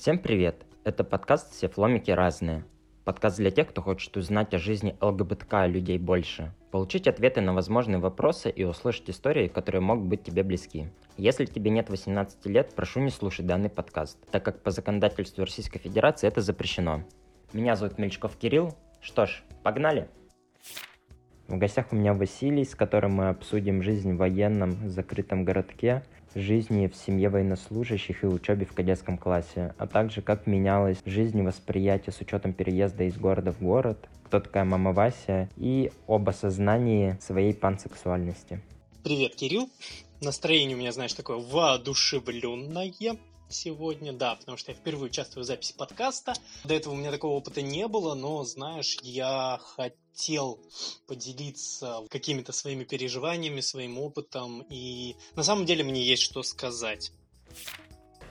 [0.00, 0.64] Всем привет!
[0.82, 2.64] Это подкаст «Все фломики разные».
[3.04, 7.98] Подкаст для тех, кто хочет узнать о жизни ЛГБТК людей больше, получить ответы на возможные
[7.98, 10.88] вопросы и услышать истории, которые могут быть тебе близки.
[11.18, 15.80] Если тебе нет 18 лет, прошу не слушать данный подкаст, так как по законодательству Российской
[15.80, 17.02] Федерации это запрещено.
[17.52, 18.74] Меня зовут Мельчков Кирилл.
[19.02, 20.08] Что ж, погнали!
[21.46, 26.04] В гостях у меня Василий, с которым мы обсудим жизнь в военном закрытом городке,
[26.34, 31.42] жизни в семье военнослужащих и учебе в кадетском классе, а также как менялась жизнь и
[31.42, 37.18] восприятие с учетом переезда из города в город, кто такая мама Вася и об осознании
[37.20, 38.60] своей пансексуальности.
[39.02, 39.68] Привет, Кирилл.
[40.20, 42.92] Настроение у меня, знаешь, такое воодушевленное
[43.50, 46.34] сегодня, да, потому что я впервые участвую в записи подкаста.
[46.64, 50.60] До этого у меня такого опыта не было, но, знаешь, я хотел
[51.06, 57.12] поделиться какими-то своими переживаниями, своим опытом, и на самом деле мне есть что сказать.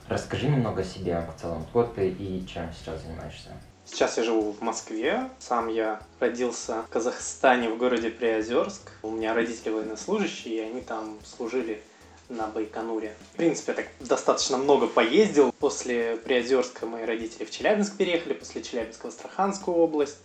[0.08, 1.64] Расскажи немного о себе в целом.
[1.66, 3.60] Кто ты и чем сейчас занимаешься?
[3.84, 5.30] Сейчас я живу в Москве.
[5.38, 8.92] Сам я родился в Казахстане, в городе Приозерск.
[9.02, 11.82] У меня родители военнослужащие, и они там служили
[12.30, 13.14] на Байконуре.
[13.34, 15.52] В принципе, я так достаточно много поездил.
[15.58, 20.18] После Приозерска мои родители в Челябинск переехали, после Челябинска в Астраханскую область.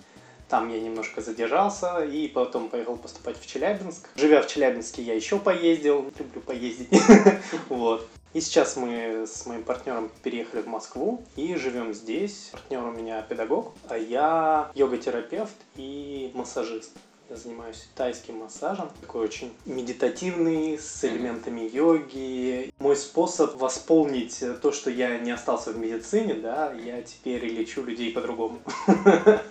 [0.48, 4.10] Там я немножко задержался и потом поехал поступать в Челябинск.
[4.16, 6.12] Живя в Челябинске, я еще поездил.
[6.18, 6.90] Люблю поездить.
[7.70, 8.08] Вот.
[8.34, 12.50] И сейчас мы с моим партнером переехали в Москву и живем здесь.
[12.52, 16.92] Партнер у меня педагог, а я йога-терапевт и массажист.
[17.28, 22.72] Я занимаюсь тайским массажем, такой очень медитативный, с элементами йоги.
[22.78, 28.12] Мой способ восполнить то, что я не остался в медицине, да, я теперь лечу людей
[28.14, 28.60] по-другому.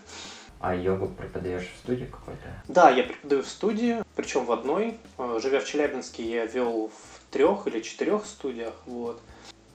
[0.60, 2.62] А йогу преподаешь в студии какой-то?
[2.68, 4.96] Да, я преподаю в студии, причем в одной.
[5.18, 9.20] Э, живя в Челябинске, я вел в трех или четырех студиях, вот.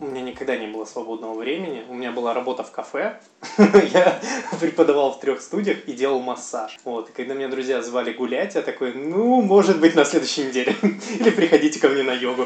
[0.02, 1.84] У меня никогда не было свободного времени.
[1.90, 3.20] У меня была работа в кафе.
[3.58, 4.22] я
[4.60, 6.78] преподавал в трех студиях и делал массаж.
[6.86, 7.10] Вот.
[7.10, 10.74] И когда меня друзья звали гулять, я такой, ну, может быть, на следующей неделе.
[10.82, 12.46] Или приходите ко мне на йогу.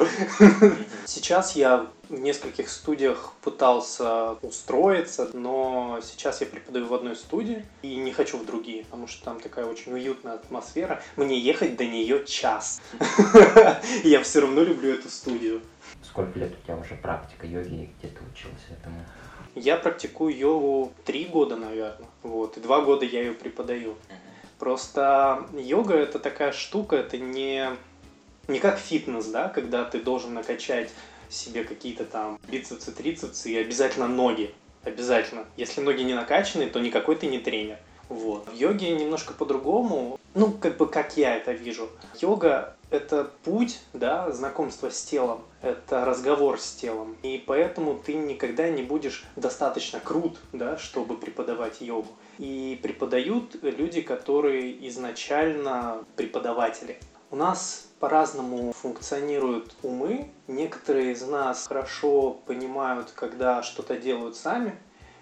[1.06, 7.96] сейчас я в нескольких студиях пытался устроиться, но сейчас я преподаю в одной студии и
[7.96, 11.02] не хочу в другие, потому что там такая очень уютная атмосфера.
[11.18, 12.81] Мне ехать до нее час.
[14.03, 15.62] Я все равно люблю эту студию.
[16.13, 19.03] Сколько лет у тебя уже практика йоги, где ты учился этому?
[19.56, 22.07] Я практикую йогу три года, наверное.
[22.22, 23.96] Вот, и два года я ее преподаю.
[24.59, 27.68] Просто йога это такая штука, это не,
[28.47, 30.91] не как фитнес, да, когда ты должен накачать
[31.29, 34.53] себе какие-то там бицепсы, трицепсы и обязательно ноги.
[34.84, 35.45] Обязательно.
[35.57, 37.80] Если ноги не накачаны, то никакой ты не тренер.
[38.09, 38.47] Вот.
[38.50, 40.19] В йоге немножко по-другому.
[40.36, 41.90] Ну, как бы как я это вижу.
[42.20, 45.42] Йога— это путь, да, знакомства с телом.
[45.62, 47.16] Это разговор с телом.
[47.22, 52.10] И поэтому ты никогда не будешь достаточно крут, да, чтобы преподавать йогу.
[52.40, 56.98] И преподают люди, которые изначально преподаватели.
[57.30, 60.32] У нас по-разному функционируют умы.
[60.48, 64.80] Некоторые из нас хорошо понимают, когда что-то делают сами,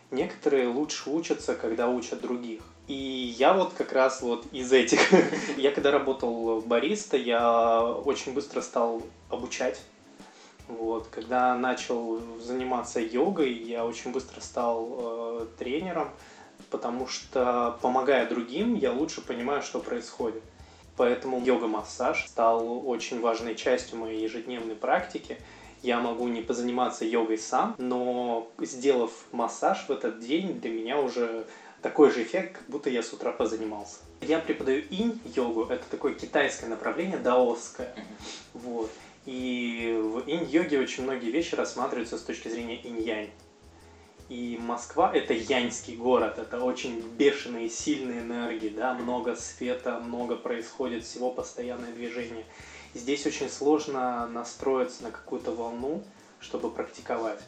[0.09, 2.61] некоторые лучше учатся, когда учат других.
[2.91, 4.99] И я вот как раз вот из этих.
[5.57, 9.81] я когда работал бариста, я очень быстро стал обучать.
[10.67, 11.07] Вот.
[11.07, 16.09] Когда начал заниматься йогой, я очень быстро стал э, тренером,
[16.69, 20.43] потому что, помогая другим, я лучше понимаю, что происходит.
[20.97, 25.37] Поэтому йога-массаж стал очень важной частью моей ежедневной практики.
[25.81, 31.45] Я могу не позаниматься йогой сам, но сделав массаж в этот день, для меня уже
[31.81, 33.97] такой же эффект, как будто я с утра позанимался.
[34.21, 37.95] Я преподаю инь-йогу, это такое китайское направление, даосское.
[38.53, 38.91] Вот.
[39.25, 43.31] И в инь-йоге очень многие вещи рассматриваются с точки зрения инь-янь.
[44.29, 51.03] И Москва— это яньский город, это очень бешеные, сильные энергии, да, много света, много происходит,
[51.03, 52.45] всего постоянное движение.
[52.93, 56.01] здесь очень сложно настроиться на какую-то волну,
[56.39, 57.41] чтобы практиковать.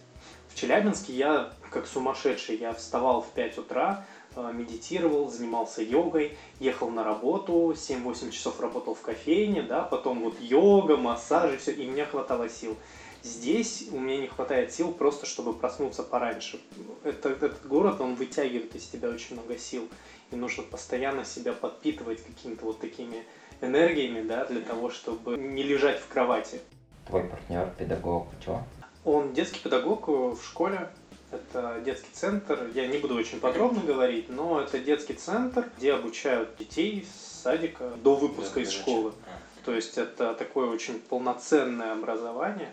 [0.50, 4.06] В Челябинске я как сумасшедший, я вставал в 5 утра,
[4.36, 10.98] медитировал, занимался йогой, ехал на работу, 7-8 часов работал в кофейне, да, потом вот йога,
[10.98, 12.78] массажи, все, и мне хватало сил.
[13.24, 16.60] Здесь у меня не хватает сил просто, чтобы проснуться пораньше.
[17.04, 19.88] Это, этот город, он вытягивает из тебя очень много сил,
[20.32, 23.24] и нужно постоянно себя подпитывать какими-то вот такими
[23.62, 26.60] энергиями, да, для того, чтобы не лежать в кровати.
[27.08, 28.64] Твой партнер, педагог, что?
[29.06, 30.90] Он детский педагог в школе,
[31.34, 36.56] это детский центр, я не буду очень подробно говорить, но это детский центр, где обучают
[36.58, 39.14] детей с садика до выпуска из школы.
[39.26, 39.66] А.
[39.66, 42.72] То есть это такое очень полноценное образование,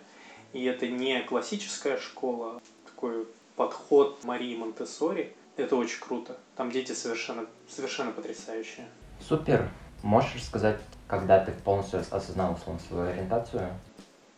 [0.53, 3.27] и это не классическая школа, такой
[3.57, 5.35] подход Марии Монтессори.
[5.57, 6.37] Это очень круто.
[6.57, 8.87] Там дети совершенно, совершенно потрясающие.
[9.21, 9.69] Супер.
[10.03, 12.59] Можешь сказать, когда ты полностью осознал
[12.89, 13.69] свою ориентацию?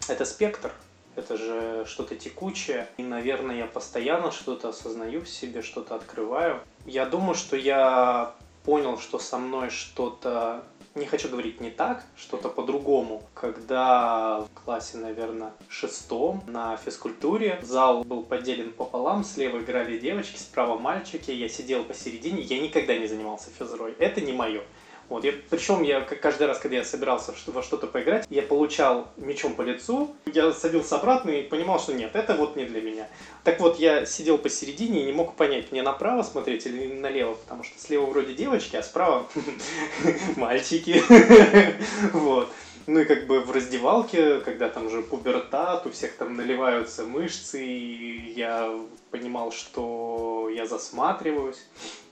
[0.09, 0.73] Это спектр.
[1.17, 2.89] Это же что-то текучее.
[2.97, 6.61] И, наверное, я постоянно что-то осознаю в себе, что-то открываю.
[6.87, 10.65] Я думаю, что я понял, что со мной что-то
[10.95, 13.23] не хочу говорить не так, что-то по-другому.
[13.35, 20.79] Когда в классе, наверное, шестом на физкультуре зал был поделен пополам, слева играли девочки, справа
[20.79, 24.63] мальчики, я сидел посередине, я никогда не занимался физрой, это не мое.
[25.13, 25.25] Вот.
[25.25, 29.61] Я, причем я каждый раз, когда я собирался во что-то поиграть, я получал мечом по
[29.61, 33.07] лицу, я садился обратно и понимал, что нет, это вот не для меня.
[33.45, 37.63] Так вот, я сидел посередине и не мог понять, мне направо смотреть или налево, потому
[37.63, 39.27] что слева вроде девочки, а справа
[40.37, 41.03] мальчики.
[42.15, 42.49] Вот.
[42.87, 47.63] Ну и как бы в раздевалке, когда там уже пубертат, у всех там наливаются мышцы,
[47.63, 48.75] и я
[49.11, 51.63] понимал, что я засматриваюсь.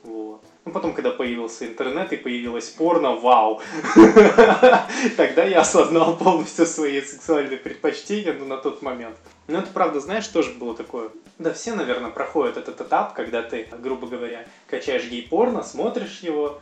[0.03, 0.45] Вот.
[0.67, 3.63] Ну, потом, когда появился интернет и появилась порно, вау!
[5.17, 9.17] Тогда я осознал полностью свои сексуальные предпочтения, ну, на тот момент.
[9.49, 11.09] Но это, правда, знаешь, тоже было такое.
[11.39, 16.61] Да, все, наверное, проходят этот этап, когда ты, грубо говоря, качаешь гей-порно, смотришь его,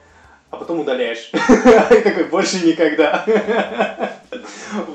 [0.51, 1.31] а потом удаляешь.
[1.35, 3.25] И такой, больше никогда.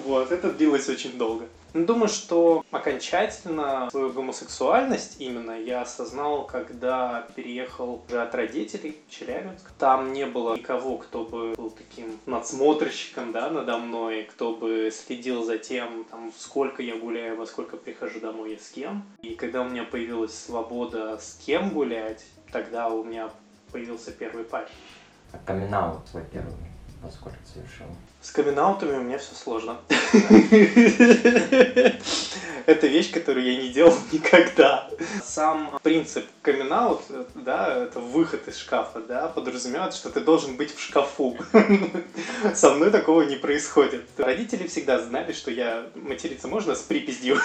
[0.05, 1.45] Вот, это длилось очень долго.
[1.73, 9.11] Ну, думаю, что окончательно свою гомосексуальность именно я осознал, когда переехал уже от родителей в
[9.11, 9.71] Челябинск.
[9.79, 15.43] Там не было никого, кто бы был таким надсмотрщиком да, надо мной, кто бы следил
[15.43, 19.03] за тем, там, сколько я гуляю, во сколько прихожу домой и с кем.
[19.23, 23.31] И когда у меня появилась свобода с кем гулять, тогда у меня
[23.71, 24.67] появился первый парень.
[25.31, 25.73] А камин
[26.05, 26.53] свой первый
[27.03, 27.85] во сколько совершил?
[28.21, 29.77] С камин у меня все сложно.
[32.65, 34.89] Это вещь, которую я не делал никогда.
[35.21, 36.69] Сам принцип камин
[37.35, 41.37] да, это выход из шкафа, да, подразумевает, что ты должен быть в шкафу.
[42.55, 44.05] Со мной такого не происходит.
[44.17, 47.37] Родители всегда знали, что я материться можно с припиздью.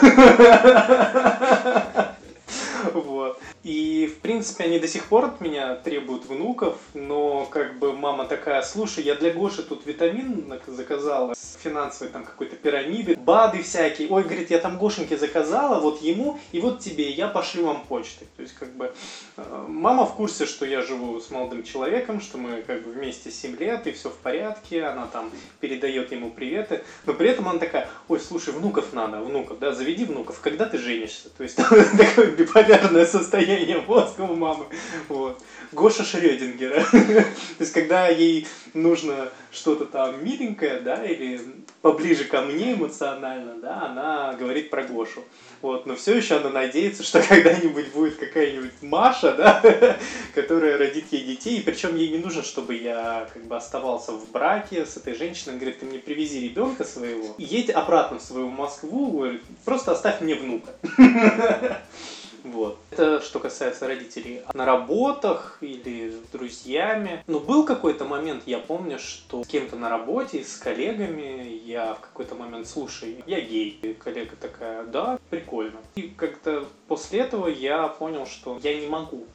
[2.92, 3.40] Вот.
[3.64, 8.24] И, в принципе, они до сих пор от меня требуют внуков, но как бы мама
[8.24, 14.08] такая, слушай, я для Гоши тут витамин заказала с финансовой там какой-то пирамиды, БАДы всякие.
[14.10, 18.28] Ой, говорит, я там Гошеньке заказала, вот ему, и вот тебе, я пошлю вам почтой.
[18.36, 18.92] То есть, как бы,
[19.36, 23.32] э, мама в курсе, что я живу с молодым человеком, что мы как бы вместе
[23.32, 27.58] 7 лет, и все в порядке, она там передает ему приветы, но при этом она
[27.58, 31.28] такая, ой, слушай, внуков надо, внуков, да, заведи внуков, когда ты женишься?
[31.36, 31.56] То есть,
[31.98, 34.66] такое биполярное состояние состояние мозга у мамы.
[35.08, 35.42] Вот.
[35.72, 36.84] Гоша Шрёдингера.
[36.92, 41.40] То есть, когда ей нужно что-то там миленькое, да, или
[41.80, 45.24] поближе ко мне эмоционально, да, она говорит про Гошу.
[45.62, 49.62] Вот, но все еще она надеется, что когда-нибудь будет какая-нибудь Маша, да,
[50.34, 54.30] которая родит ей детей, и причем ей не нужно, чтобы я как бы оставался в
[54.30, 58.50] браке с этой женщиной, говорит, ты мне привези ребенка своего, и едь обратно в свою
[58.50, 59.24] Москву,
[59.64, 60.70] просто оставь мне внука.
[62.52, 62.78] Вот.
[62.90, 64.42] Это что касается родителей.
[64.54, 67.22] На работах или с друзьями.
[67.26, 72.00] Но был какой-то момент, я помню, что с кем-то на работе, с коллегами, я в
[72.00, 73.78] какой-то момент, слушай, я гей.
[73.82, 75.78] И коллега такая, да, прикольно.
[75.96, 79.26] И как-то после этого я понял, что я не могу.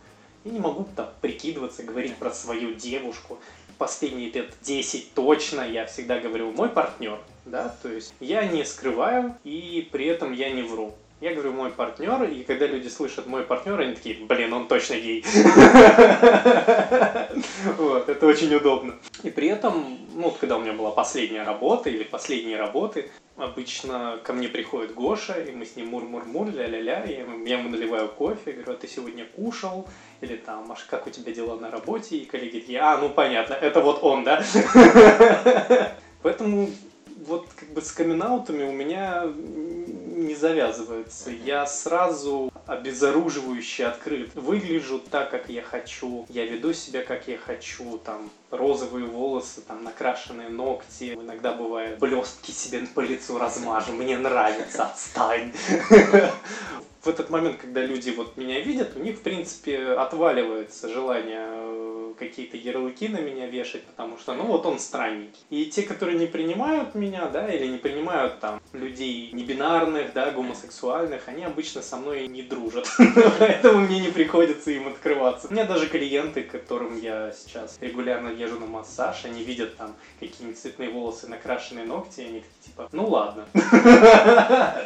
[0.44, 3.40] Я не могу там прикидываться, говорить про свою девушку.
[3.78, 7.20] Последние лет 10 точно я всегда говорю мой партнер.
[7.46, 10.94] Да, то есть я не скрываю и при этом я не вру.
[11.24, 14.96] Я говорю мой партнер, и когда люди слышат мой партнер, они такие, блин, он точно
[14.96, 15.24] гей.
[17.78, 18.96] Вот, это очень удобно.
[19.24, 24.34] И при этом, ну, когда у меня была последняя работа или последние работы, обычно ко
[24.34, 28.76] мне приходит Гоша, и мы с ним мур-мур-мур, ля-ля-ля, я ему наливаю кофе, говорю, а
[28.76, 29.88] ты сегодня кушал?
[30.20, 32.18] Или там, Маш, как у тебя дела на работе?
[32.18, 34.44] И коллеги такие, а, ну понятно, это вот он, да?
[36.22, 36.70] Поэтому
[37.28, 41.32] вот как бы с камин у меня не завязывается.
[41.32, 44.34] Я сразу обезоруживающе открыт.
[44.36, 46.26] Выгляжу так, как я хочу.
[46.30, 47.98] Я веду себя, как я хочу.
[48.00, 51.14] Там розовые волосы, там накрашенные ногти.
[51.14, 53.94] Иногда бывает блестки себе по лицу размажу.
[53.94, 55.52] Мне нравится, отстань.
[57.02, 62.03] В этот момент, когда люди вот меня видят, у них, в принципе, отваливается желание э,
[62.24, 65.42] какие-то ярлыки на меня вешать, потому что, ну, вот он странненький.
[65.50, 71.28] И те, которые не принимают меня, да, или не принимают там людей небинарных, да, гомосексуальных,
[71.28, 72.88] они обычно со мной не дружат.
[73.40, 75.48] Поэтому мне не приходится им открываться.
[75.48, 80.60] У меня даже клиенты, которым я сейчас регулярно езжу на массаж, они видят там какие-нибудь
[80.60, 83.46] цветные волосы, накрашенные ногти, и они такие типа, ну ладно.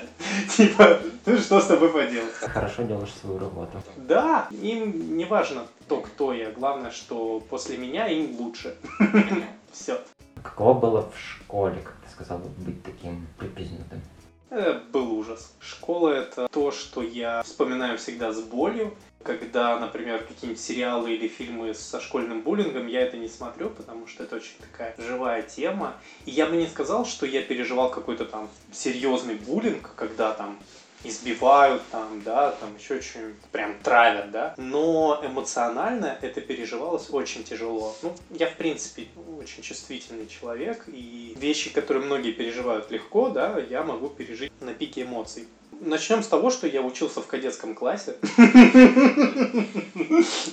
[0.56, 2.34] Типа, ну что с тобой поделать?
[2.34, 3.82] Хорошо делаешь свою работу.
[3.96, 6.52] Да, им не важно то, кто я.
[6.52, 8.76] Главное, что после меня им лучше.
[9.72, 10.02] Все.
[10.44, 14.02] Каково было в школе, как сказал, быть таким припизнутым?
[14.50, 15.54] Это был ужас.
[15.60, 18.96] Школа это то, что я вспоминаю всегда с болью.
[19.24, 24.24] Когда, например, какие-нибудь сериалы или фильмы со школьным буллингом, я это не смотрю, потому что
[24.24, 25.96] это очень такая живая тема.
[26.26, 30.58] И я бы не сказал, что я переживал какой-то там серьезный буллинг, когда там
[31.04, 34.54] избивают там, да, там еще что-нибудь прям травят, да.
[34.58, 37.96] Но эмоционально это переживалось очень тяжело.
[38.02, 39.08] Ну, я, в принципе,
[39.40, 45.04] очень чувствительный человек, и вещи, которые многие переживают легко, да, я могу пережить на пике
[45.04, 45.48] эмоций.
[45.80, 48.16] Начнем с того, что я учился в кадетском классе.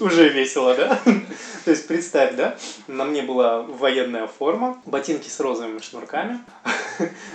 [0.01, 1.01] Уже весело, да?
[1.65, 2.57] То есть представь, да?
[2.89, 6.41] На мне была военная форма, ботинки с розовыми шнурками,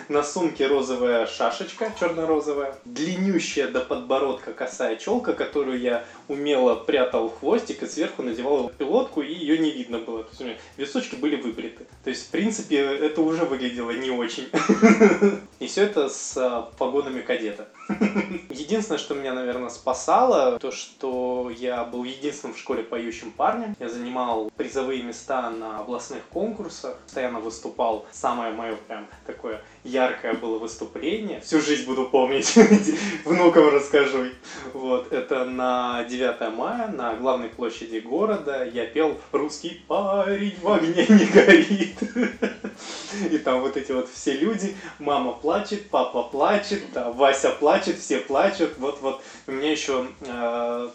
[0.08, 7.40] на сумке розовая шашечка, черно-розовая, длиннющая до подбородка косая челка, которую я умело прятал в
[7.40, 10.24] хвостик и сверху надевал пилотку, и ее не видно было.
[10.24, 11.86] То есть у меня височки были выбриты.
[12.04, 14.48] То есть, в принципе, это уже выглядело не очень.
[15.60, 17.68] И все это с а, погонами кадета.
[18.50, 23.76] Единственное, что меня, наверное, спасало, то, что я был единственным в школе поющим парнем.
[23.80, 28.06] Я занимал призовые места на областных конкурсах, постоянно выступал.
[28.12, 31.42] Самое мое прям такое яркое было выступление.
[31.42, 32.56] Всю жизнь буду помнить,
[33.26, 34.26] внукам расскажу.
[34.74, 41.06] Вот, это на 9 мая на главной площади города я пел «Русский парень в огне
[41.10, 41.98] не горит».
[43.32, 48.78] И там вот эти вот все люди, мама плачет, папа плачет, Вася плачет, все плачут.
[48.78, 50.90] Вот-вот у меня еще э,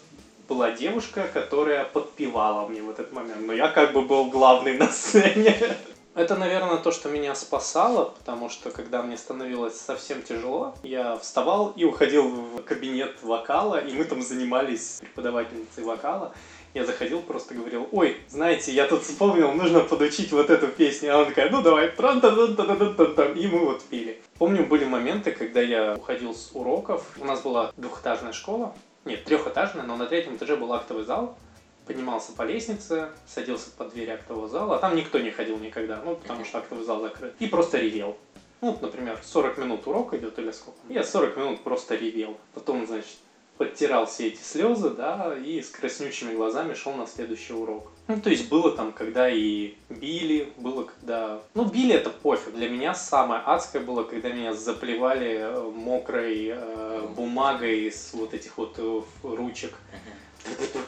[0.47, 3.45] была девушка, которая подпевала мне в этот момент.
[3.45, 5.77] Но я как бы был главный на сцене.
[6.15, 11.73] Это, наверное, то, что меня спасало, потому что когда мне становилось совсем тяжело, я вставал
[11.75, 16.33] и уходил в кабинет вокала, и мы там занимались преподавательницей вокала.
[16.75, 21.13] Я заходил, просто говорил, ой, знаете, я тут вспомнил, нужно подучить вот эту песню.
[21.13, 24.21] А она такая, ну давай, тран тан тан тан тан тан и мы вот пили.
[24.37, 27.17] Помню, были моменты, когда я уходил с уроков.
[27.17, 31.37] У нас была двухэтажная школа, нет, трехэтажная, но на третьем этаже был актовый зал
[31.85, 36.15] поднимался по лестнице, садился под дверь актового зала, а там никто не ходил никогда, ну,
[36.15, 38.17] потому что актовый зал закрыт, и просто ревел.
[38.61, 40.79] Ну, например, 40 минут урок идет или сколько.
[40.89, 42.35] Я 40 минут просто ревел.
[42.55, 43.17] Потом, значит,
[43.57, 47.91] подтирал все эти слезы, да, и с краснючими глазами шел на следующий урок.
[48.07, 51.41] Ну, то есть было там, когда и били, было когда...
[51.53, 52.53] Ну, били это пофиг.
[52.53, 58.57] Для меня самое адское было, когда меня заплевали э, мокрой э, бумагой с вот этих
[58.57, 59.73] вот э, ручек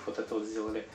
[0.05, 0.85] вот это вот сделали.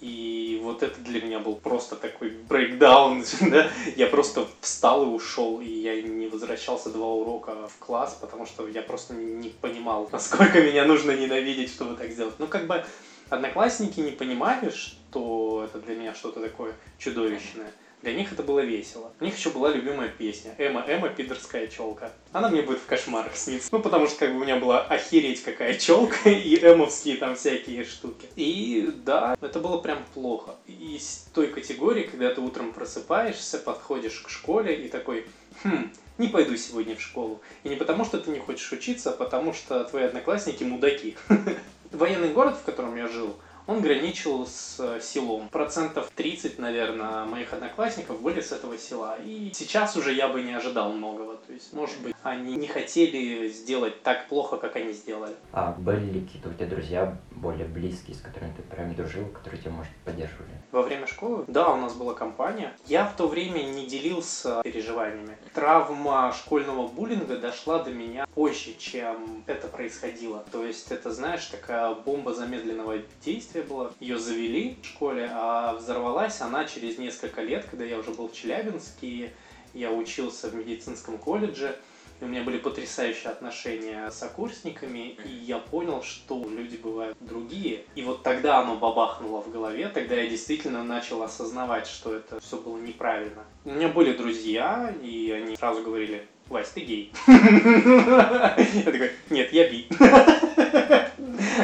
[0.00, 3.70] И вот это для меня был просто такой брейкдаун, да?
[3.96, 8.68] Я просто встал и ушел, и я не возвращался два урока в класс, потому что
[8.68, 12.34] я просто не понимал, насколько меня нужно ненавидеть, чтобы так сделать.
[12.38, 12.84] Ну, как бы
[13.30, 17.72] одноклассники не понимали, что это для меня что-то такое чудовищное.
[18.02, 19.10] Для них это было весело.
[19.20, 22.12] У них еще была любимая песня «Эма, Эма, пидорская челка».
[22.32, 23.68] Она мне будет в кошмарах сниться.
[23.72, 27.84] Ну, потому что как бы у меня была охереть какая челка и эмовские там всякие
[27.84, 28.26] штуки.
[28.36, 30.54] И да, это было прям плохо.
[30.66, 35.26] Из той категории, когда ты утром просыпаешься, подходишь к школе и такой,
[35.64, 37.40] хм, не пойду сегодня в школу.
[37.64, 41.16] И не потому, что ты не хочешь учиться, а потому что твои одноклассники мудаки.
[41.92, 43.36] Военный город, в котором я жил,
[43.66, 45.48] он граничил с э, селом.
[45.48, 49.16] Процентов 30, наверное, моих одноклассников были с этого села.
[49.24, 51.36] И сейчас уже я бы не ожидал многого.
[51.46, 55.34] То есть, может быть, они не хотели сделать так плохо, как они сделали.
[55.52, 59.60] А были ли какие-то у тебя друзья более близкие, с которыми ты прям дружил, которые
[59.60, 60.50] тебя, может, поддерживали?
[60.70, 61.44] Во время школы?
[61.48, 62.72] Да, у нас была компания.
[62.86, 65.36] Я в то время не делился переживаниями.
[65.54, 70.44] Травма школьного буллинга дошла до меня позже, чем это происходило.
[70.52, 73.92] То есть, это, знаешь, такая бомба замедленного действия действие было.
[74.00, 78.34] Ее завели в школе, а взорвалась она через несколько лет, когда я уже был в
[78.34, 79.32] Челябинске,
[79.74, 81.76] я учился в медицинском колледже.
[82.18, 87.82] И у меня были потрясающие отношения с окурсниками, и я понял, что люди бывают другие.
[87.94, 92.56] И вот тогда оно бабахнуло в голове, тогда я действительно начал осознавать, что это все
[92.56, 93.44] было неправильно.
[93.66, 97.12] У меня были друзья, и они сразу говорили, Вась, ты гей.
[97.26, 99.88] Я такой, нет, я би.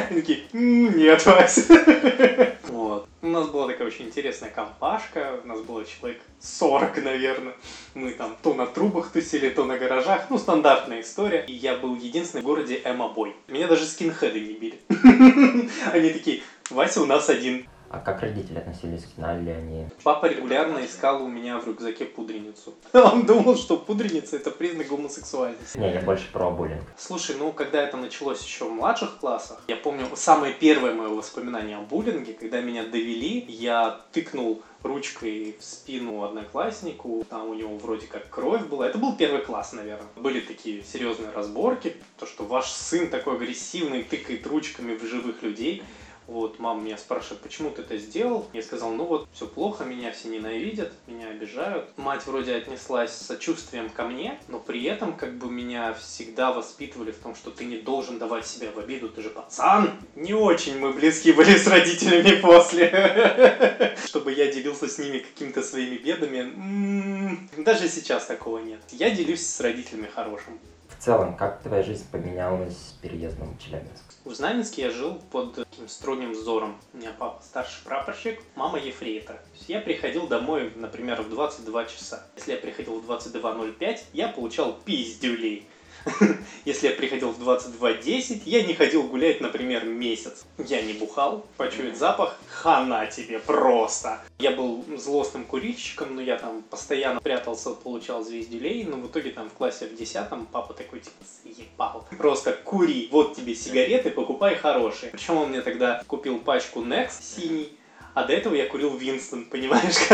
[0.09, 2.57] Они такие, нет, Вася.
[2.67, 3.07] Вот.
[3.21, 5.39] У нас была такая очень интересная компашка.
[5.43, 7.53] У нас было человек 40, наверное.
[7.93, 10.29] Мы там то на трубах тусили, то на гаражах.
[10.29, 11.45] Ну, стандартная история.
[11.47, 13.35] И я был единственный в городе эмо-бой.
[13.47, 14.79] Меня даже скинхеды не били.
[15.93, 17.67] Они такие, Вася у нас один.
[17.93, 19.05] А как родители относились?
[19.15, 19.87] Знали ли они?
[20.01, 22.73] Папа регулярно искал у меня в рюкзаке пудреницу.
[22.93, 25.77] Он думал, что пудреница это признак гомосексуальности.
[25.77, 26.81] Не, я больше про буллинг.
[26.97, 31.77] Слушай, ну когда это началось еще в младших классах, я помню самое первое мое воспоминание
[31.77, 38.07] о буллинге, когда меня довели, я тыкнул ручкой в спину однокласснику, там у него вроде
[38.07, 38.87] как кровь была.
[38.87, 40.07] Это был первый класс, наверное.
[40.15, 45.83] Были такие серьезные разборки, то, что ваш сын такой агрессивный, тыкает ручками в живых людей.
[46.27, 48.47] Вот, мама меня спрашивает, почему ты это сделал?
[48.53, 51.89] Я сказал, ну вот, все плохо, меня все ненавидят, меня обижают.
[51.97, 57.11] Мать вроде отнеслась с сочувствием ко мне, но при этом как бы меня всегда воспитывали
[57.11, 59.91] в том, что ты не должен давать себя в обиду, ты же пацан.
[60.15, 65.97] Не очень мы близки были с родителями после, чтобы я делился с ними какими-то своими
[65.97, 66.39] бедами.
[66.39, 68.79] М-м, даже сейчас такого нет.
[68.91, 70.59] Я делюсь с родителями хорошим.
[70.87, 74.12] В целом, как твоя жизнь поменялась с переездом в Челябинск?
[74.25, 76.77] В Знаменске я жил под таким строгим взором.
[76.93, 79.37] У меня папа старший прапорщик, мама ефрейтор.
[79.67, 82.25] Я приходил домой, например, в 22 часа.
[82.37, 85.67] Если я приходил в 22.05, я получал пиздюлей.
[86.65, 90.45] Если я приходил в 22.10, я не ходил гулять, например, месяц.
[90.57, 94.21] Я не бухал, почуять запах, хана тебе просто.
[94.39, 99.49] Я был злостным курильщиком, но я там постоянно прятался, получал звездюлей, но в итоге там
[99.49, 100.15] в классе в 10
[100.51, 102.07] папа такой типа съебал.
[102.17, 105.11] Просто кури, вот тебе сигареты, покупай хорошие.
[105.11, 107.77] Причем он мне тогда купил пачку Next синий,
[108.13, 110.07] а до этого я курил Винстон, понимаешь?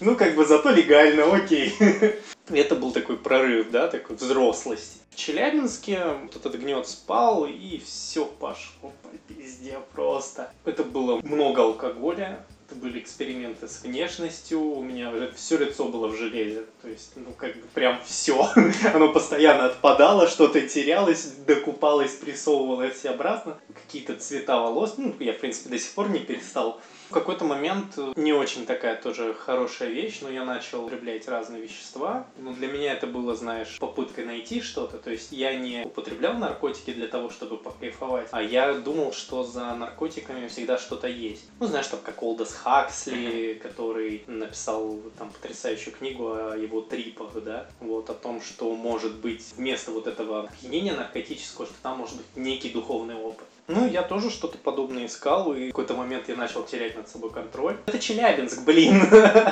[0.00, 1.74] Ну, как бы зато легально, окей.
[2.48, 4.98] Это был такой прорыв, да, такой взрослости.
[5.10, 6.02] В Челябинске
[6.34, 10.50] этот гнет спал, и все пошло по пизде просто.
[10.64, 16.64] Это было много алкоголя, были эксперименты с внешностью, у меня все лицо было в железе,
[16.80, 18.48] то есть, ну, как бы прям все.
[18.94, 23.58] Оно постоянно отпадало, что-то терялось, докупалось, прессовывалось обратно.
[23.74, 26.80] Какие-то цвета волос, ну, я, в принципе, до сих пор не перестал
[27.12, 32.26] в какой-то момент не очень такая тоже хорошая вещь, но я начал употреблять разные вещества.
[32.38, 34.96] Но для меня это было, знаешь, попыткой найти что-то.
[34.96, 39.74] То есть я не употреблял наркотики для того, чтобы покайфовать, а я думал, что за
[39.74, 41.44] наркотиками всегда что-то есть.
[41.60, 47.68] Ну, знаешь, там как Олдос Хаксли, который написал там потрясающую книгу о его трипах, да,
[47.80, 52.26] вот о том, что может быть вместо вот этого опьянения наркотического, что там может быть
[52.36, 53.46] некий духовный опыт.
[53.68, 57.30] Ну, я тоже что-то подобное искал, и в какой-то момент я начал терять над собой
[57.30, 57.76] контроль.
[57.86, 59.02] Это Челябинск, блин.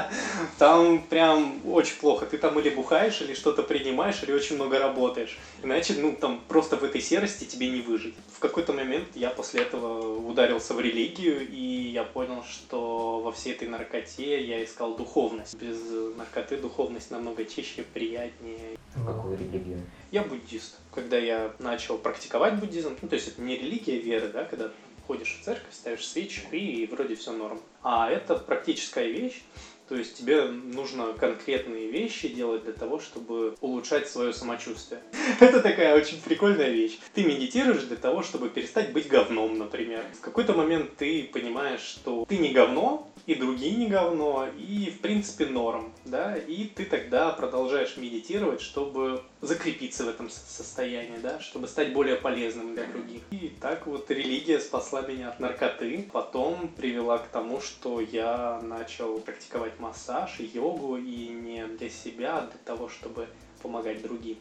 [0.59, 2.27] Там прям очень плохо.
[2.27, 5.39] Ты там или бухаешь, или что-то принимаешь, или очень много работаешь.
[5.63, 8.15] Иначе, ну, там просто в этой серости тебе не выжить.
[8.35, 13.55] В какой-то момент я после этого ударился в религию, и я понял, что во всей
[13.55, 15.55] этой наркоте я искал духовность.
[15.55, 15.79] Без
[16.17, 18.77] наркоты духовность намного чище, приятнее.
[18.95, 19.81] Какую религию?
[20.11, 20.79] Я буддист.
[20.93, 24.71] Когда я начал практиковать буддизм, ну, то есть это не религия веры, да, когда
[25.07, 27.61] ходишь в церковь, ставишь свечку и вроде все норм.
[27.83, 29.43] А это практическая вещь,
[29.91, 35.01] то есть тебе нужно конкретные вещи делать для того, чтобы улучшать свое самочувствие.
[35.41, 37.01] Это такая очень прикольная вещь.
[37.13, 40.05] Ты медитируешь для того, чтобы перестать быть говном, например.
[40.17, 45.01] В какой-то момент ты понимаешь, что ты не говно, и другие не говно, и в
[45.01, 51.67] принципе норм, да, и ты тогда продолжаешь медитировать, чтобы закрепиться в этом состоянии, да, чтобы
[51.67, 53.23] стать более полезным для других.
[53.31, 59.19] И так вот религия спасла меня от наркоты, потом привела к тому, что я начал
[59.19, 63.29] практиковать массаж йогу, и не для себя, а для того, чтобы
[63.63, 64.39] помогать другим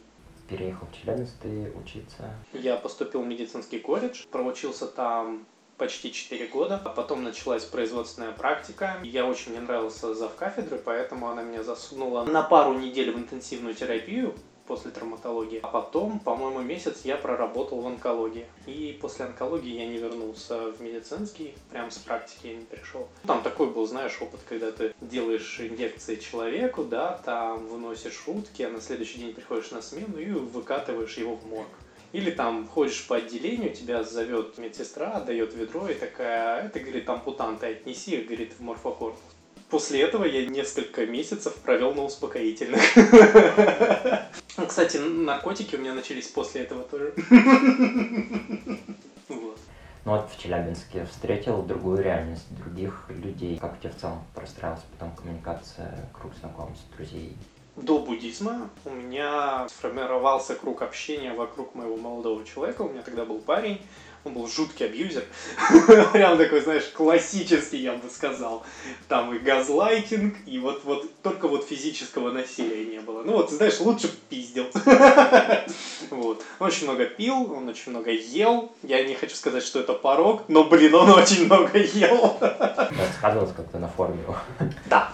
[0.50, 2.34] переехал в Челябинск ты учиться?
[2.52, 5.46] Я поступил в медицинский колледж, проучился там
[5.78, 6.80] почти 4 года.
[6.84, 8.98] А потом началась производственная практика.
[9.02, 13.74] Я очень не нравился зав кафедры, поэтому она меня засунула на пару недель в интенсивную
[13.74, 14.34] терапию
[14.70, 15.58] после травматологии.
[15.64, 18.46] А потом, по-моему, месяц я проработал в онкологии.
[18.66, 23.08] И после онкологии я не вернулся в медицинский, прям с практики я не пришел.
[23.26, 28.70] Там такой был, знаешь, опыт, когда ты делаешь инъекции человеку, да, там выносишь шутки, а
[28.70, 31.68] на следующий день приходишь на смену и выкатываешь его в морг.
[32.12, 37.66] Или там ходишь по отделению, тебя зовет медсестра, дает ведро и такая, это, говорит, ампутанты
[37.66, 39.20] отнеси, говорит, в морфокорпус.
[39.70, 42.82] После этого я несколько месяцев провел на успокоительных.
[44.56, 47.14] Ну, кстати, наркотики у меня начались после этого тоже.
[50.06, 53.58] Ну вот в Челябинске встретил другую реальность, других людей.
[53.58, 57.36] Как у тебя в целом простраивалась потом коммуникация, круг знакомств, друзей?
[57.76, 62.82] до буддизма у меня сформировался круг общения вокруг моего молодого человека.
[62.82, 63.80] У меня тогда был парень,
[64.24, 65.24] он был жуткий абьюзер.
[66.12, 68.64] Прям такой, знаешь, классический, я бы сказал.
[69.08, 73.22] Там и газлайтинг, и вот, вот только вот физического насилия не было.
[73.22, 74.66] Ну вот, знаешь, лучше пиздил.
[76.10, 76.42] вот.
[76.58, 78.72] Он очень много пил, он очень много ел.
[78.82, 82.38] Я не хочу сказать, что это порог, но, блин, он очень много ел.
[83.18, 84.18] Сказывалось как-то на форме.
[84.86, 85.12] да.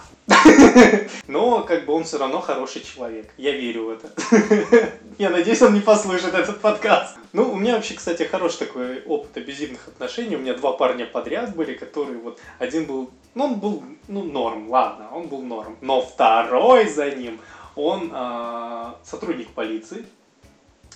[1.27, 3.31] Но как бы он все равно хороший человек.
[3.37, 4.91] Я верю в это.
[5.19, 7.17] Я надеюсь, он не послушает этот подкаст.
[7.33, 10.35] Ну, у меня вообще, кстати, хороший такой опыт абьюзивных отношений.
[10.35, 12.39] У меня два парня подряд были, которые вот...
[12.59, 13.09] Один был...
[13.33, 15.77] Ну, он был, ну, норм, ладно, он был норм.
[15.81, 17.39] Но второй за ним,
[17.75, 20.05] он э, сотрудник полиции.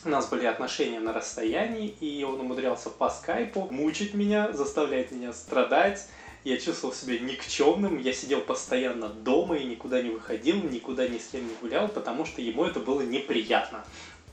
[0.06, 5.34] У нас были отношения на расстоянии, и он умудрялся по скайпу мучить меня, заставлять меня
[5.34, 6.08] страдать
[6.44, 11.28] я чувствовал себя никчемным, я сидел постоянно дома и никуда не выходил, никуда ни с
[11.28, 13.86] кем не гулял, потому что ему это было неприятно.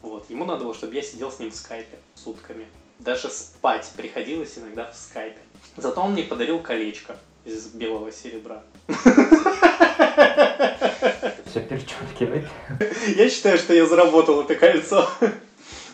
[0.02, 2.66] Вот, ему надо было, чтобы я сидел с ним в скайпе сутками.
[2.98, 5.40] Даже спать приходилось иногда в скайпе.
[5.76, 8.62] Зато он мне подарил колечко из белого серебра.
[11.46, 12.46] Все перечеркивает.
[13.16, 15.08] Я считаю, что я заработал это кольцо.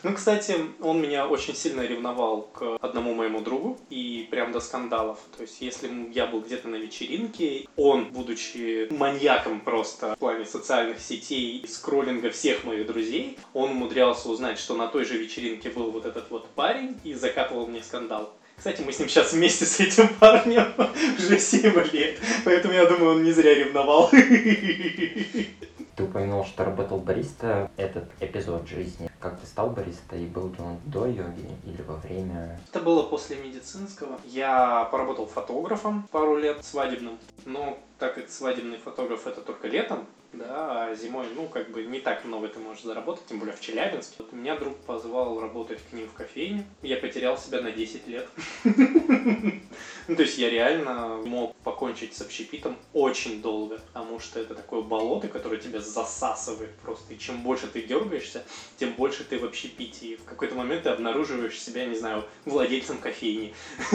[0.04, 5.18] Ну, кстати, он меня очень сильно ревновал к одному моему другу, и прям до скандалов.
[5.34, 11.00] То есть, если я был где-то на вечеринке, он, будучи маньяком просто в плане социальных
[11.00, 15.90] сетей и скроллинга всех моих друзей, он умудрялся узнать, что на той же вечеринке был
[15.90, 18.30] вот этот вот парень, и закатывал мне скандал.
[18.58, 20.66] Кстати, мы с ним сейчас вместе с этим парнем
[21.18, 24.10] уже 7 лет, поэтому я думаю, он не зря ревновал.
[25.96, 27.70] Ты упомянул, что работал бариста.
[27.76, 29.10] Этот эпизод жизни.
[29.20, 32.60] Как ты стал бариста и был ли он до йоги или во время?
[32.70, 34.18] Это было после медицинского.
[34.24, 37.18] Я поработал фотографом пару лет свадебным.
[37.44, 42.00] Но так как свадебный фотограф это только летом, да, а зимой, ну, как бы не
[42.00, 44.16] так много ты можешь заработать, тем более в Челябинске.
[44.18, 48.28] Вот меня друг позвал работать к ним в кофейне, я потерял себя на 10 лет.
[50.06, 54.82] Ну, то есть я реально мог покончить с общепитом очень долго, потому что это такое
[54.82, 57.14] болото, которое тебя засасывает просто.
[57.14, 58.44] И чем больше ты дергаешься,
[58.78, 60.06] тем больше ты в общепите.
[60.06, 63.54] И в какой-то момент ты обнаруживаешь себя, не знаю, владельцем кофейни.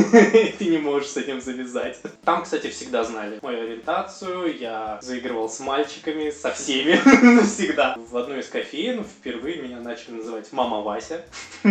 [0.59, 1.99] Ты не можешь с этим завязать.
[2.23, 6.95] Там, кстати, всегда знали мою ориентацию, я заигрывал с мальчиками, со всеми,
[7.43, 7.95] всегда.
[7.97, 11.25] В одной из кофеин впервые меня начали называть «Мама Вася»,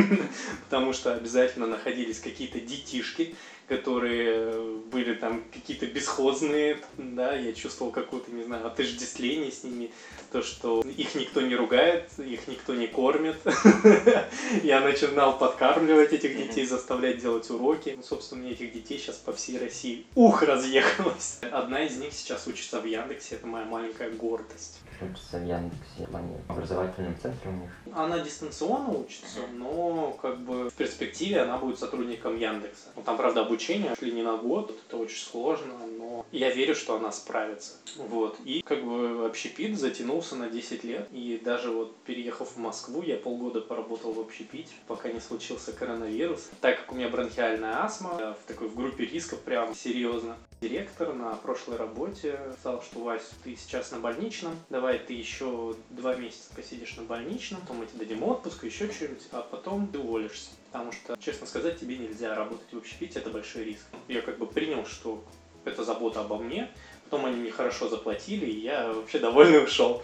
[0.65, 3.35] потому что обязательно находились какие-то детишки,
[3.69, 9.91] которые были там какие-то бесхозные, да, я чувствовал какое-то, не знаю, отождествление с ними,
[10.33, 13.37] то, что их никто не ругает, их никто не кормит.
[14.63, 17.95] Я начинал подкармливать этих детей, заставлять делать уроки.
[17.97, 21.41] Ну, собственно, мне этих детей сейчас по всей России ух разъехалось.
[21.53, 26.11] Одна из них сейчас учится в Яндексе, это моя маленькая гордость учится в Яндексе, в
[26.11, 27.71] плане образовательном центре у них?
[27.95, 32.89] Она дистанционно учится, но как бы в перспективе она будет сотрудником Яндекса.
[32.97, 36.97] Ну, там, правда, обучение шли не на год, это очень сложно, но я верю, что
[36.97, 37.75] она справится.
[37.97, 38.39] Вот.
[38.45, 43.17] И как бы общепит затянулся на 10 лет, и даже вот переехав в Москву, я
[43.17, 46.51] полгода поработал в общепите, пока не случился коронавирус.
[46.61, 50.37] Так как у меня бронхиальная астма, я в такой в группе рисков прям серьезно.
[50.61, 56.15] Директор на прошлой работе сказал, что Вась, ты сейчас на больничном, давай ты еще два
[56.15, 60.51] месяца посидишь на больничном, потом мы тебе дадим отпуск, еще что-нибудь, а потом ты уволишься.
[60.73, 63.85] Потому что, честно сказать, тебе нельзя работать в общепите, это большой риск.
[64.07, 65.23] Я как бы принял, что
[65.67, 66.71] это забота обо мне,
[67.05, 70.03] потом они мне хорошо заплатили, и я вообще довольный ушел.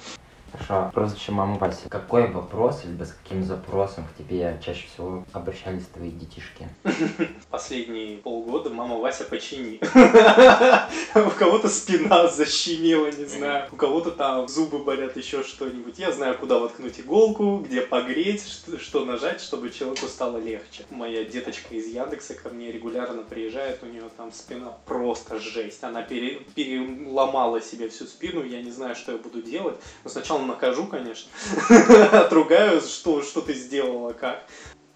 [0.54, 0.90] Хорошо.
[0.94, 1.88] Прозвище мама Вася.
[1.88, 6.68] Какой вопрос, либо с каким запросом к тебе чаще всего обращались твои детишки?
[7.50, 9.80] Последние полгода мама Вася почини.
[11.14, 13.68] У кого-то спина защемила, не знаю.
[13.72, 15.98] У кого-то там зубы болят, еще что-нибудь.
[15.98, 18.44] Я знаю, куда воткнуть иголку, где погреть,
[18.78, 20.84] что нажать, чтобы человеку стало легче.
[20.90, 25.82] Моя деточка из Яндекса ко мне регулярно приезжает, у нее там спина просто жесть.
[25.82, 29.76] Она переломала себе всю спину, я не знаю, что я буду делать.
[30.04, 31.30] Но сначала накажу, конечно.
[32.12, 34.44] Отругаю, что, что ты сделала, как.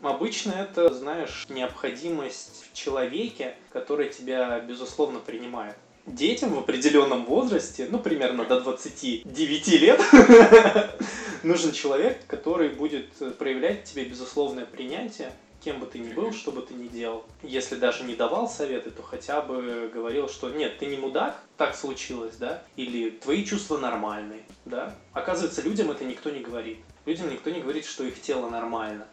[0.00, 5.76] Обычно это, знаешь, необходимость в человеке, который тебя, безусловно, принимает.
[6.06, 10.00] Детям в определенном возрасте, ну, примерно до 29 лет,
[11.42, 16.62] нужен человек, который будет проявлять тебе безусловное принятие, кем бы ты ни был, что бы
[16.62, 17.24] ты ни делал.
[17.42, 21.74] Если даже не давал советы, то хотя бы говорил, что нет, ты не мудак, так
[21.74, 24.94] случилось, да, или твои чувства нормальные, да.
[25.12, 26.78] Оказывается, людям это никто не говорит.
[27.06, 29.06] Людям никто не говорит, что их тело нормально.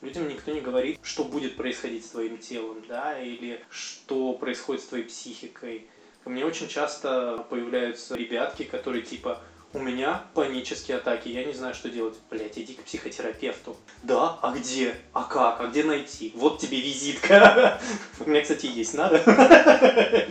[0.00, 4.86] Людям никто не говорит, что будет происходить с твоим телом, да, или что происходит с
[4.86, 5.86] твоей психикой.
[6.24, 9.40] Ко мне очень часто появляются ребятки, которые типа
[9.74, 12.14] У меня панические атаки, я не знаю, что делать.
[12.30, 13.74] Блять, иди к психотерапевту.
[14.02, 14.38] Да?
[14.42, 14.94] А где?
[15.14, 15.60] А как?
[15.60, 16.30] А где найти?
[16.36, 17.80] Вот тебе визитка.
[18.20, 19.16] У меня, кстати, есть, надо.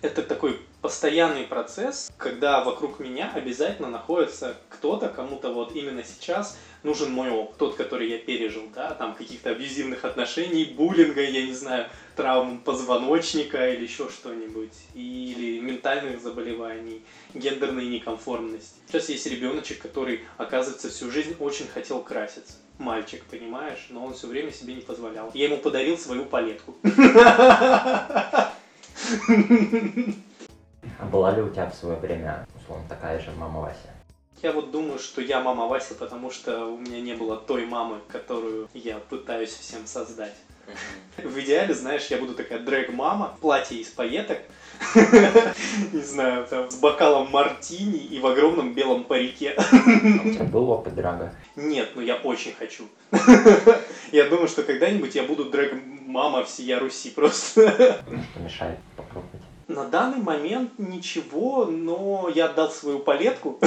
[0.00, 7.12] Это такой постоянный процесс, когда вокруг меня обязательно находится кто-то, кому-то вот именно сейчас нужен
[7.12, 11.88] мой опыт, тот, который я пережил, да, там каких-то абьюзивных отношений, буллинга, я не знаю,
[12.14, 17.02] травм позвоночника или еще что-нибудь, или ментальных заболеваний,
[17.34, 18.76] гендерной неконформности.
[18.86, 22.54] Сейчас есть ребеночек, который, оказывается, всю жизнь очень хотел краситься.
[22.78, 25.32] Мальчик, понимаешь, но он все время себе не позволял.
[25.34, 26.76] Я ему подарил свою палетку.
[30.98, 33.94] А была ли у тебя в свое время, условно, такая же мама Вася?
[34.42, 38.00] Я вот думаю, что я мама Вася, потому что у меня не было той мамы,
[38.08, 40.34] которую я пытаюсь всем создать.
[41.16, 44.38] В идеале, знаешь, я буду такая дрэг-мама, платье из пайеток,
[45.92, 49.54] не знаю, там, с бокалом мартини и в огромном белом парике.
[49.56, 51.34] А у тебя был опыт драга?
[51.56, 52.84] Нет, но я очень хочу.
[54.12, 57.70] Я думаю, что когда-нибудь я буду дрэг-мама всея Руси просто.
[57.70, 59.37] Что мешает попробовать?
[59.68, 63.58] На данный момент ничего, но я отдал свою палетку.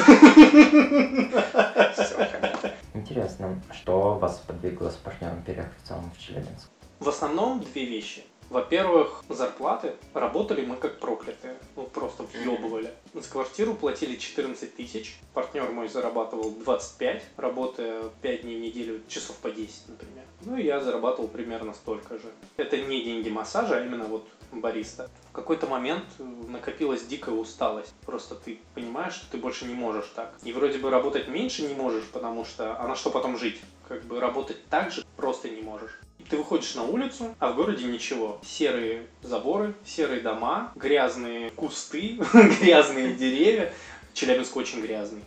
[2.96, 6.70] Интересно, что вас подвигло с партнером переехать в целом в Челябинск?
[7.00, 8.24] В основном две вещи.
[8.50, 9.94] Во-первых, зарплаты.
[10.16, 11.56] Работали мы как проклятые.
[11.76, 12.92] Ну, просто въебывали.
[13.14, 15.20] За квартиру платили 14 тысяч.
[15.36, 20.26] Партнер мой зарабатывал 25, работая 5 дней в неделю, часов по 10, например.
[20.42, 22.32] Ну и я зарабатывал примерно столько же.
[22.58, 25.10] Это не деньги массажа, а именно вот бариста.
[25.30, 26.04] В какой-то момент
[26.48, 27.94] накопилась дикая усталость.
[28.06, 30.34] Просто ты понимаешь, что ты больше не можешь так.
[30.44, 32.78] И вроде бы работать меньше не можешь, потому что...
[32.80, 33.60] А на что потом жить?
[33.88, 36.00] Как бы работать так же просто не можешь.
[36.30, 38.40] Ты выходишь на улицу, а в городе ничего.
[38.42, 42.20] Серые заборы, серые дома, грязные кусты,
[42.62, 43.74] грязные деревья.
[44.14, 45.24] Челябинск очень грязный.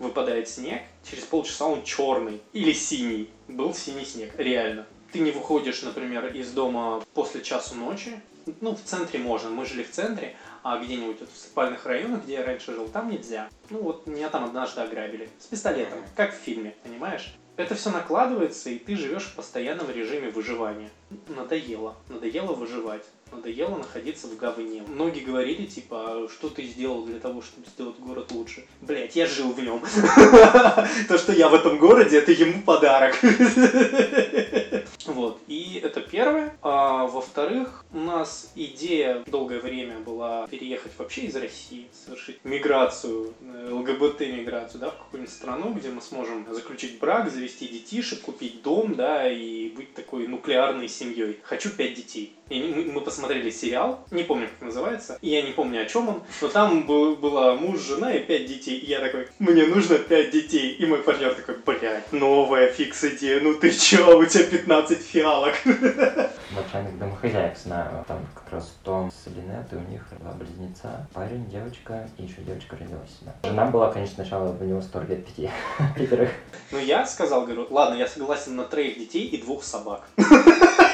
[0.00, 3.30] Выпадает снег, через полчаса он черный или синий.
[3.46, 4.86] Был синий снег, реально.
[5.12, 8.20] Ты не выходишь, например, из дома после часу ночи.
[8.60, 12.34] Ну, в центре можно, мы жили в центре, а где-нибудь вот в спальных районах, где
[12.34, 13.48] я раньше жил, там нельзя.
[13.70, 15.28] Ну вот меня там однажды ограбили.
[15.38, 17.34] С пистолетом, как в фильме, понимаешь?
[17.58, 20.90] это все накладывается, и ты живешь в постоянном режиме выживания.
[21.26, 21.96] Надоело.
[22.08, 23.04] Надоело выживать.
[23.32, 24.82] Надоело находиться в говне.
[24.86, 28.64] Многие говорили, типа, «А что ты сделал для того, чтобы сделать город лучше?
[28.80, 29.80] Блять, я жил в нем.
[31.08, 33.16] То, что я в этом городе, это ему подарок.
[35.06, 35.40] Вот.
[35.46, 36.54] И это первое.
[36.62, 43.70] А во-вторых, у нас идея долгое время была переехать вообще из России, совершить миграцию, э,
[43.72, 49.30] ЛГБТ-миграцию, да, в какую-нибудь страну, где мы сможем заключить брак, завести детишек, купить дом, да,
[49.30, 51.38] и быть такой нуклеарной семьей.
[51.42, 52.34] Хочу пять детей.
[52.50, 56.08] И мы, мы посмотрели сериал, не помню, как называется, и я не помню, о чем
[56.08, 58.78] он, но там был, была муж, жена и пять детей.
[58.78, 60.70] И я такой, мне нужно пять детей.
[60.74, 65.54] И мой партнер такой, блядь, новая фикс идея, ну ты чё, у тебя 15 фиалок.
[65.64, 71.44] Начальник домохозяек знаю, там как раз Том с Линет, и у них два близнеца, парень,
[71.50, 73.18] девочка, и еще девочка родилась.
[73.22, 73.34] Да.
[73.48, 75.50] Жена была, конечно, сначала в него 100 лет пяти,
[75.96, 76.30] пятерых.
[76.70, 80.08] Ну я сказал, говорю, ладно, я согласен на троих детей и двух собак.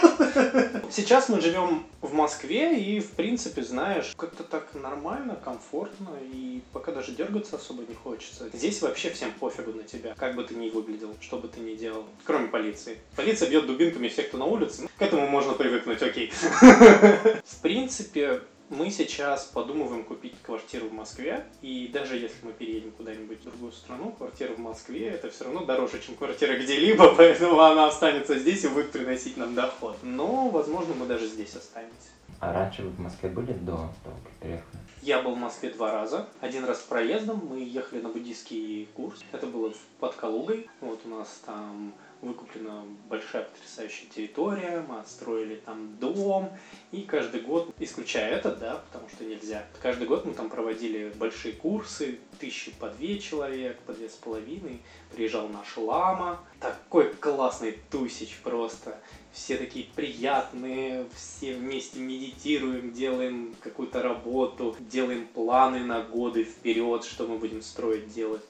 [0.90, 6.92] Сейчас мы живем в Москве и, в принципе, знаешь, как-то так нормально, комфортно и пока
[6.92, 8.48] даже дергаться особо не хочется.
[8.52, 11.74] Здесь вообще всем пофигу на тебя, как бы ты ни выглядел, что бы ты ни
[11.74, 12.98] делал, кроме полиции.
[13.16, 14.88] Полиция бьет дубинками всех, кто на улице.
[14.98, 16.32] К этому можно привыкнуть, окей.
[16.60, 18.40] В принципе,
[18.70, 23.72] мы сейчас подумываем купить квартиру в Москве, и даже если мы переедем куда-нибудь в другую
[23.72, 28.64] страну, квартира в Москве это все равно дороже, чем квартира где-либо, поэтому она останется здесь
[28.64, 29.96] и будет приносить нам доход.
[30.02, 32.10] Но, возможно, мы даже здесь останемся.
[32.40, 34.78] А раньше вы в Москве были до того, как переехали?
[35.02, 36.26] Я был в Москве два раза.
[36.40, 39.20] Один раз проездом, мы ехали на буддийский курс.
[39.32, 40.68] Это было под Калугой.
[40.80, 41.92] Вот у нас там
[42.24, 46.50] выкуплена большая потрясающая территория, мы отстроили там дом,
[46.92, 51.54] и каждый год, исключая этот, да, потому что нельзя, каждый год мы там проводили большие
[51.54, 54.82] курсы, тысячи по две человек, по две с половиной,
[55.14, 58.98] приезжал наш лама, такой классный тусич просто,
[59.32, 67.26] все такие приятные, все вместе медитируем, делаем какую-то работу, делаем планы на годы вперед, что
[67.26, 68.42] мы будем строить, делать.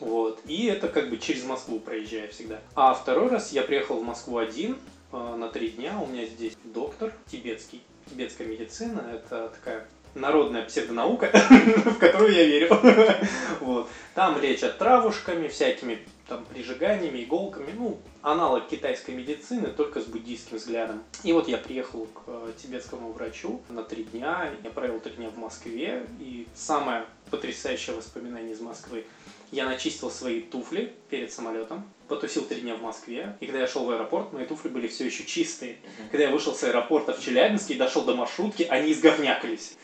[0.00, 0.40] Вот.
[0.46, 2.60] И это как бы через Москву проезжаю всегда.
[2.74, 4.78] А второй раз я приехал в Москву один
[5.12, 5.98] э, на три дня.
[6.00, 7.82] У меня здесь доктор тибетский.
[8.10, 11.30] Тибетская медицина– это такая народная псевдонаука,
[11.84, 12.68] в которую я верю.
[13.60, 13.88] вот.
[14.14, 15.98] Там лечат травушками, всякими
[16.28, 17.72] там прижиганиями, иголками.
[17.76, 21.02] Ну, аналог китайской медицины, только с буддийским взглядом.
[21.24, 25.30] И вот я приехал к э, тибетскому врачу на три дня, я провел три дня
[25.30, 29.04] в Москве, и самое потрясающее воспоминание из Москвы
[29.50, 33.84] я начистил свои туфли перед самолетом, потусил три дня в Москве, и когда я шел
[33.84, 35.76] в аэропорт, мои туфли были все еще чистые.
[36.10, 39.76] Когда я вышел с аэропорта в Челябинске и дошел до маршрутки, они изговнякались.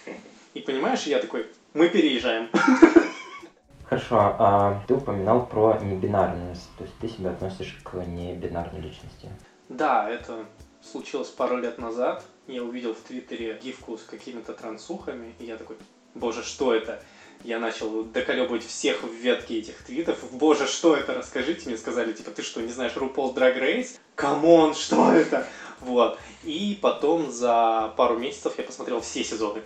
[0.55, 2.49] И понимаешь, я такой, мы переезжаем.
[3.85, 9.29] Хорошо, а ты упоминал про небинарность, то есть ты себя относишь к небинарной личности.
[9.69, 10.47] Да, это
[10.83, 12.25] случилось пару лет назад.
[12.47, 15.77] Я увидел в Твиттере гифку с какими-то трансухами, и я такой,
[16.15, 17.03] боже, что это?
[17.45, 20.19] Я начал доколебывать всех в ветке этих твитов.
[20.33, 21.13] Боже, что это?
[21.13, 21.77] Расскажите мне.
[21.77, 23.99] Сказали, типа, ты что, не знаешь RuPaul's Drag Race?
[24.15, 25.47] Come on, что это?
[25.81, 26.19] Вот.
[26.43, 29.63] И потом за пару месяцев я посмотрел все сезоны.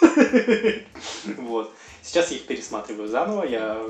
[1.36, 1.72] Вот.
[2.02, 3.44] Сейчас я их пересматриваю заново.
[3.44, 3.80] Я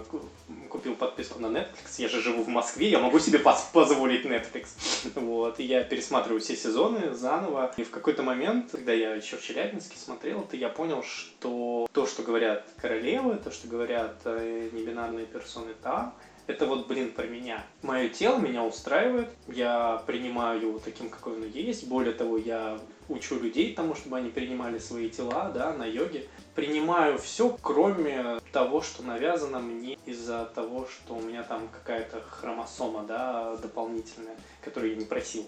[0.69, 1.99] купил подписку на Netflix.
[1.99, 3.41] Я же живу в Москве, я могу себе
[3.73, 4.67] позволить Netflix.
[5.23, 5.59] Вот.
[5.61, 7.73] И я пересматриваю все сезоны заново.
[7.77, 12.07] И в какой-то момент, когда я еще в Челябинске смотрел, то я понял, что то,
[12.07, 16.15] что говорят королевы, то, что говорят э, небинарные персоны там,
[16.47, 17.65] это вот, блин, про меня.
[17.83, 21.87] Мое тело меня устраивает, я принимаю его таким, какой оно есть.
[21.87, 26.27] Более того, я учу людей тому, чтобы они принимали свои тела, да, на йоге.
[26.55, 33.05] Принимаю все, кроме того, что навязано мне из-за того, что у меня там какая-то хромосома,
[33.05, 35.47] да, дополнительная, которую я не просил.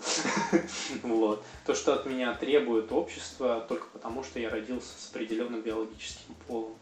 [1.02, 1.42] Вот.
[1.66, 6.74] То, что от меня требует общество, только потому, что я родился с определенным биологическим полом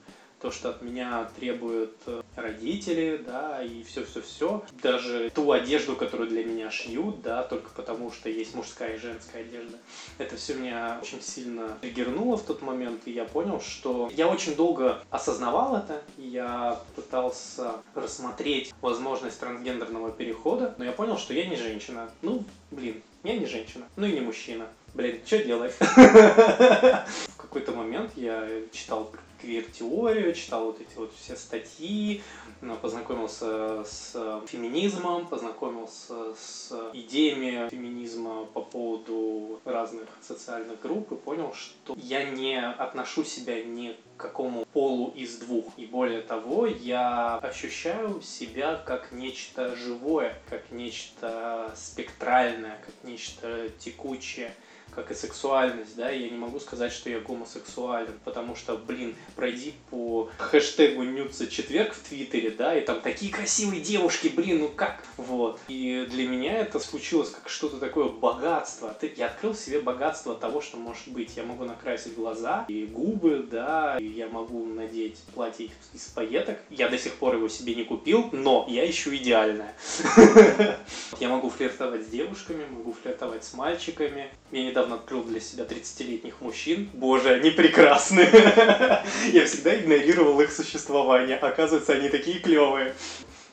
[0.42, 4.64] то, что от меня требуют э, родители, да, и все-все-все.
[4.82, 9.42] Даже ту одежду, которую для меня шьют, да, только потому что есть мужская и женская
[9.42, 9.78] одежда.
[10.18, 14.56] Это все меня очень сильно триггернуло в тот момент, и я понял, что я очень
[14.56, 21.54] долго осознавал это, я пытался рассмотреть возможность трансгендерного перехода, но я понял, что я не
[21.54, 22.10] женщина.
[22.20, 24.66] Ну, блин, я не женщина, ну и не мужчина.
[24.94, 25.74] Блин, что делать?
[25.78, 32.22] В какой-то момент я читал квир-теорию, читал вот эти вот все статьи,
[32.60, 34.12] ну, познакомился с
[34.46, 42.56] феминизмом, познакомился с идеями феминизма по поводу разных социальных групп и понял, что я не
[42.56, 45.66] отношу себя ни к какому полу из двух.
[45.76, 54.54] И более того, я ощущаю себя как нечто живое, как нечто спектральное, как нечто текучее
[54.94, 59.74] как и сексуальность, да, я не могу сказать, что я гомосексуален, потому что, блин, пройди
[59.90, 65.02] по хэштегу Нюца четверг в Твиттере, да, и там такие красивые девушки, блин, ну как?
[65.16, 65.60] Вот.
[65.68, 68.94] И для меня это случилось как что-то такое богатство.
[69.16, 71.36] Я открыл себе богатство того, что может быть.
[71.36, 76.58] Я могу накрасить глаза и губы, да, и я могу надеть платье из пайеток.
[76.70, 79.74] Я до сих пор его себе не купил, но я ищу идеальное.
[81.20, 84.30] Я могу флиртовать с девушками, могу флиртовать с мальчиками.
[84.50, 86.90] Я недавно недавно открыл для себя 30-летних мужчин.
[86.92, 88.20] Боже, они прекрасны.
[89.32, 91.36] Я всегда игнорировал их существование.
[91.36, 92.94] Оказывается, они такие клевые.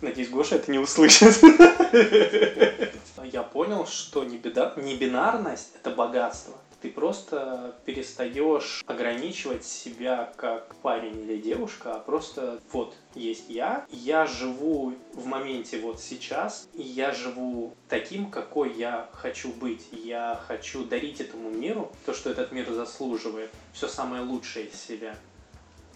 [0.02, 1.38] Надеюсь, Гоша это не услышит.
[3.32, 10.76] Я понял, что не, беда, не бинарность– это богатство ты просто перестаешь ограничивать себя как
[10.78, 16.82] парень или девушка, а просто вот есть я, я живу в моменте вот сейчас, и
[16.82, 19.88] я живу таким, какой я хочу быть.
[19.92, 25.16] Я хочу дарить этому миру то, что этот мир заслуживает, все самое лучшее из себя.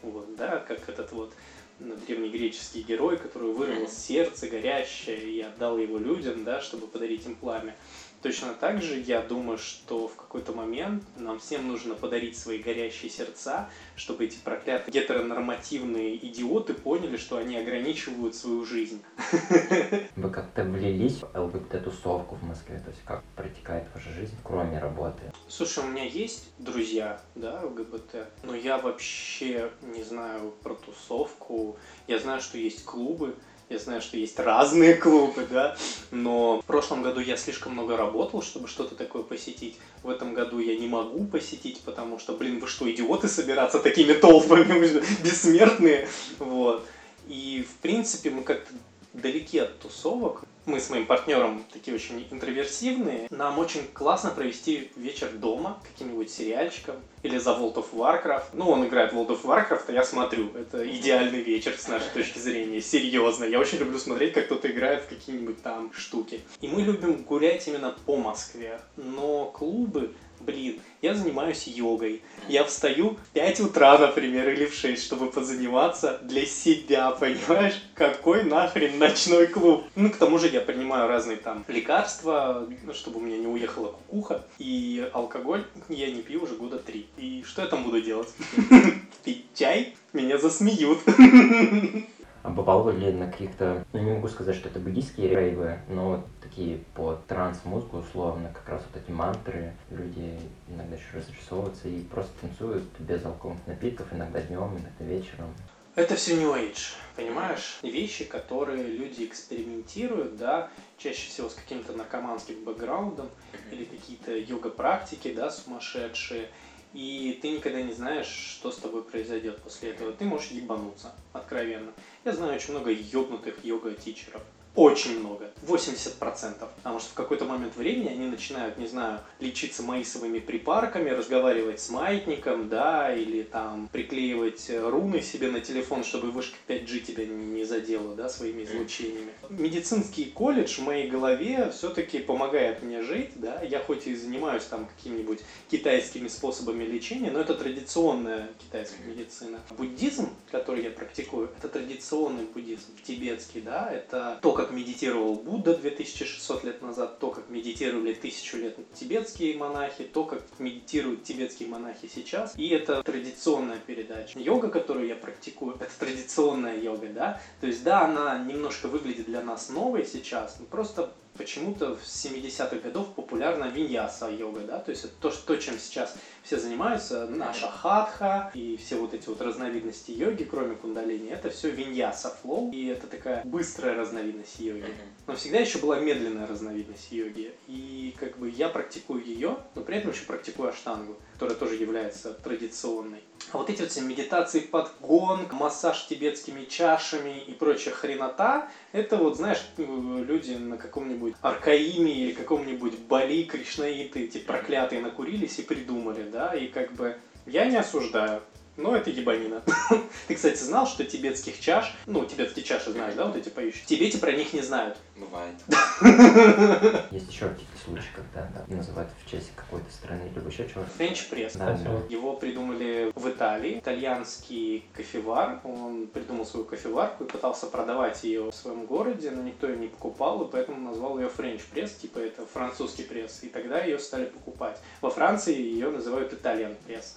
[0.01, 1.33] Вот, да, как этот вот
[1.79, 7.75] древнегреческий герой, который вырвал сердце горящее и отдал его людям, да, чтобы подарить им пламя.
[8.23, 13.11] Точно так же я думаю, что в какой-то момент нам всем нужно подарить свои горящие
[13.11, 19.03] сердца, чтобы эти проклятые гетеронормативные идиоты поняли, что они ограничивают свою жизнь.
[20.15, 22.79] Вы как-то влились в ЛГБТ-тусовку в Москве?
[22.79, 25.33] То есть как протекает ваша жизнь, кроме работы?
[25.49, 31.77] Слушай, у меня есть друзья, да, ЛГБТ, но я вообще не знаю про тусовку.
[32.07, 33.35] Я знаю, что есть клубы,
[33.73, 35.75] я знаю, что есть разные клубы, да,
[36.11, 39.77] но в прошлом году я слишком много работал, чтобы что-то такое посетить.
[40.03, 44.13] В этом году я не могу посетить, потому что, блин, вы что, идиоты собираться такими
[44.13, 46.07] толпами, вы же бессмертные,
[46.39, 46.85] вот.
[47.27, 48.71] И, в принципе, мы как-то
[49.13, 53.27] далеки от тусовок, мы с моим партнером такие очень интроверсивные.
[53.29, 58.47] Нам очень классно провести вечер дома каким-нибудь сериальчиком или за World of Warcraft.
[58.53, 60.49] Ну, он играет World of Warcraft, а я смотрю.
[60.55, 62.81] Это идеальный вечер с нашей точки зрения.
[62.81, 63.45] Серьезно.
[63.45, 66.41] Я очень люблю смотреть, как кто-то играет в какие-нибудь там штуки.
[66.61, 68.79] И мы любим гулять именно по Москве.
[68.95, 70.13] Но клубы
[70.45, 72.21] блин, я занимаюсь йогой.
[72.47, 77.81] Я встаю в 5 утра, например, или в 6, чтобы позаниматься для себя, понимаешь?
[77.95, 79.85] Какой нахрен ночной клуб?
[79.95, 84.45] Ну, к тому же я принимаю разные там лекарства, чтобы у меня не уехала кукуха.
[84.59, 87.07] И алкоголь я не пью уже года три.
[87.17, 88.29] И что я там буду делать?
[89.23, 89.95] Пить чай?
[90.13, 90.99] Меня засмеют.
[92.43, 96.25] А бывало ли на каких-то, ну не могу сказать, что это буддийские рейвы, но вот
[96.41, 100.37] такие по транс-музыку условно, как раз вот эти мантры, люди
[100.67, 105.53] иногда еще разрисовываются и просто танцуют без алкогольных напитков, иногда днем, иногда вечером.
[105.95, 107.79] Это все New Age, понимаешь?
[107.83, 113.29] Вещи, которые люди экспериментируют, да, чаще всего с каким-то наркоманским бэкграундом
[113.71, 116.49] или какие-то йога-практики, да, сумасшедшие
[116.93, 120.13] и ты никогда не знаешь, что с тобой произойдет после этого.
[120.13, 121.91] Ты можешь ебануться, откровенно.
[122.23, 124.43] Я знаю очень много ёбнутых йога-тичеров
[124.75, 126.67] очень много, 80%.
[126.75, 131.89] Потому что в какой-то момент времени они начинают, не знаю, лечиться маисовыми припарками, разговаривать с
[131.89, 138.15] маятником, да, или там приклеивать руны себе на телефон, чтобы вышка 5G тебя не задела,
[138.15, 139.31] да, своими излучениями.
[139.49, 144.87] Медицинский колледж в моей голове все-таки помогает мне жить, да, я хоть и занимаюсь там
[144.87, 149.59] какими-нибудь китайскими способами лечения, но это традиционная китайская медицина.
[149.71, 156.63] Буддизм, который я практикую, это традиционный буддизм, тибетский, да, это то, как медитировал Будда 2600
[156.63, 162.57] лет назад, то, как медитировали тысячу лет тибетские монахи, то, как медитируют тибетские монахи сейчас.
[162.57, 164.39] И это традиционная передача.
[164.39, 167.41] Йога, которую я практикую, это традиционная йога, да?
[167.61, 172.77] То есть, да, она немножко выглядит для нас новой сейчас, но просто почему-то в 70-х
[172.77, 177.27] годов популярна виньяса йога, да, то есть это то, что, то, чем сейчас все занимаются,
[177.27, 182.71] наша хатха и все вот эти вот разновидности йоги, кроме кундалини, это все виньяса флоу,
[182.71, 184.85] и это такая быстрая разновидность йоги.
[185.27, 189.97] Но всегда еще была медленная разновидность йоги, и как бы я практикую ее, но при
[189.97, 193.23] этом еще практикую аштангу, которая тоже является традиционной.
[193.51, 199.17] А вот эти вот все медитации под гонг, массаж тибетскими чашами и прочая хренота, это
[199.17, 206.23] вот, знаешь, люди на каком-нибудь Аркаиме или каком-нибудь Бали, Кришнаиты, эти проклятые накурились и придумали,
[206.23, 208.41] да, и как бы я не осуждаю.
[208.75, 209.61] Но это ебанина.
[210.27, 213.83] Ты, кстати, знал, что тибетских чаш, ну, тибетские чаши знаешь, да, вот эти поющие?
[213.83, 214.97] В Тибете про них не знают.
[215.15, 215.55] Бывает.
[217.11, 217.45] Есть еще
[217.83, 220.89] случаи, когда да, называют в честь какой-то страны или еще чего-то.
[220.91, 221.53] Френч пресс.
[221.53, 222.01] Да, да.
[222.09, 223.79] Его придумали в Италии.
[223.79, 225.59] Итальянский кофевар.
[225.63, 229.87] Он придумал свою кофеварку и пытался продавать ее в своем городе, но никто ее не
[229.87, 233.43] покупал, и поэтому назвал ее Френч пресс, типа это французский пресс.
[233.43, 234.79] И тогда ее стали покупать.
[235.01, 237.15] Во Франции ее называют Итальян пресс.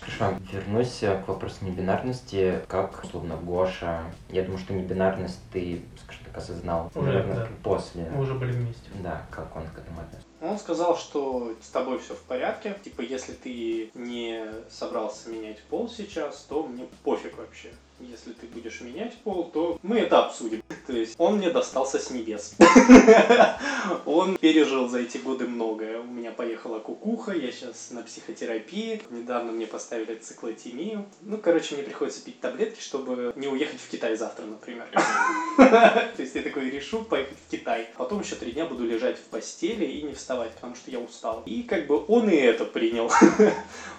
[0.00, 2.60] Хорошо, вернусь к вопросу небинарности.
[2.68, 7.48] Как, условно, Гоша, я думаю, что небинарность ты, скажем так, осознал, Уже, наверное, да.
[7.62, 8.08] после.
[8.10, 8.90] Мы уже были вместе.
[9.02, 10.26] Да, как он к этому отнесся.
[10.40, 12.76] Он сказал, что с тобой все в порядке.
[12.82, 17.70] Типа, если ты не собрался менять пол сейчас, то мне пофиг вообще.
[18.00, 20.62] Если ты будешь менять пол, то мы это обсудим.
[20.86, 22.56] То есть он мне достался с небес.
[24.04, 26.00] Он пережил за эти годы многое.
[26.00, 29.02] У меня поехала кукуха, я сейчас на психотерапии.
[29.10, 31.06] Недавно мне поставили циклотемию.
[31.22, 34.88] Ну, короче, мне приходится пить таблетки, чтобы не уехать в Китай завтра, например.
[35.56, 37.88] То есть я такой решу поехать в Китай.
[37.96, 41.42] Потом еще три дня буду лежать в постели и не вставать, потому что я устал.
[41.46, 43.10] И как бы он и это принял.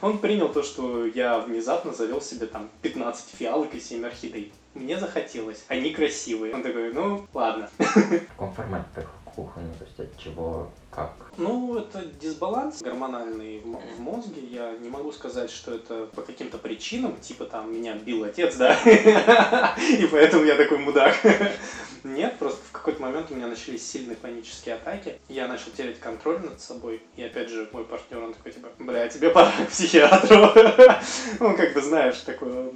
[0.02, 4.54] Он принял то, что я внезапно завел себе там 15 фиалок и 7 орхидей.
[4.74, 5.66] Мне захотелось.
[5.68, 6.54] Они красивые.
[6.54, 7.70] Он такой, ну, ладно.
[7.78, 11.14] В каком формате кухня, ну, то есть от чего, как?
[11.38, 14.42] Ну, это дисбаланс гормональный в, мо- в мозге.
[14.42, 18.78] Я не могу сказать, что это по каким-то причинам, типа там меня бил отец, да,
[19.78, 21.16] и поэтому я такой мудак.
[22.04, 25.20] Нет, просто в какой-то момент у меня начались сильные панические атаки.
[25.30, 27.04] Я начал терять контроль над собой.
[27.16, 30.50] И опять же, мой партнер, он такой, типа, бля, тебе пора к психиатру.
[31.40, 32.74] Он как бы, знаешь, такой,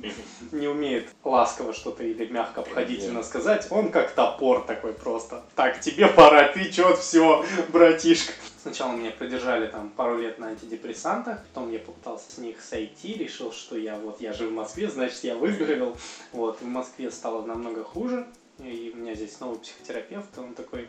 [0.52, 3.68] не умеет ласково что-то или мягко обходительно сказать.
[3.72, 5.44] Он как топор такой просто.
[5.56, 7.44] Так, тебе пора, ты чё, все,
[8.06, 8.34] братишка.
[8.62, 13.52] Сначала меня продержали там пару лет на антидепрессантах, потом я попытался с них сойти, решил,
[13.52, 15.98] что я вот, я же в Москве, значит, я выздоровел.
[16.32, 18.28] Вот, в Москве стало намного хуже,
[18.60, 20.88] и у меня здесь новый психотерапевт, он такой,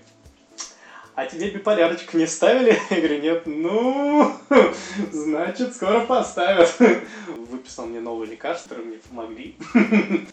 [1.17, 2.79] а тебе биполярочку не ставили?
[2.91, 4.33] Я говорю, нет, ну,
[5.13, 6.77] значит, скоро поставят.
[7.29, 9.57] Выписал мне новые лекарства, которые мне помогли.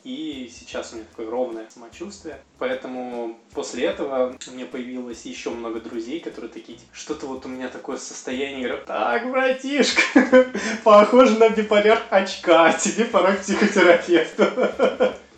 [0.04, 2.42] И сейчас у меня такое ровное самочувствие.
[2.60, 7.50] Поэтому после этого у меня появилось еще много друзей, которые такие, типа, что-то вот у
[7.50, 8.62] меня такое состояние.
[8.64, 10.52] Я говорю, так, братишка,
[10.84, 14.44] похоже на биполяр очка, тебе пора к психотерапевту.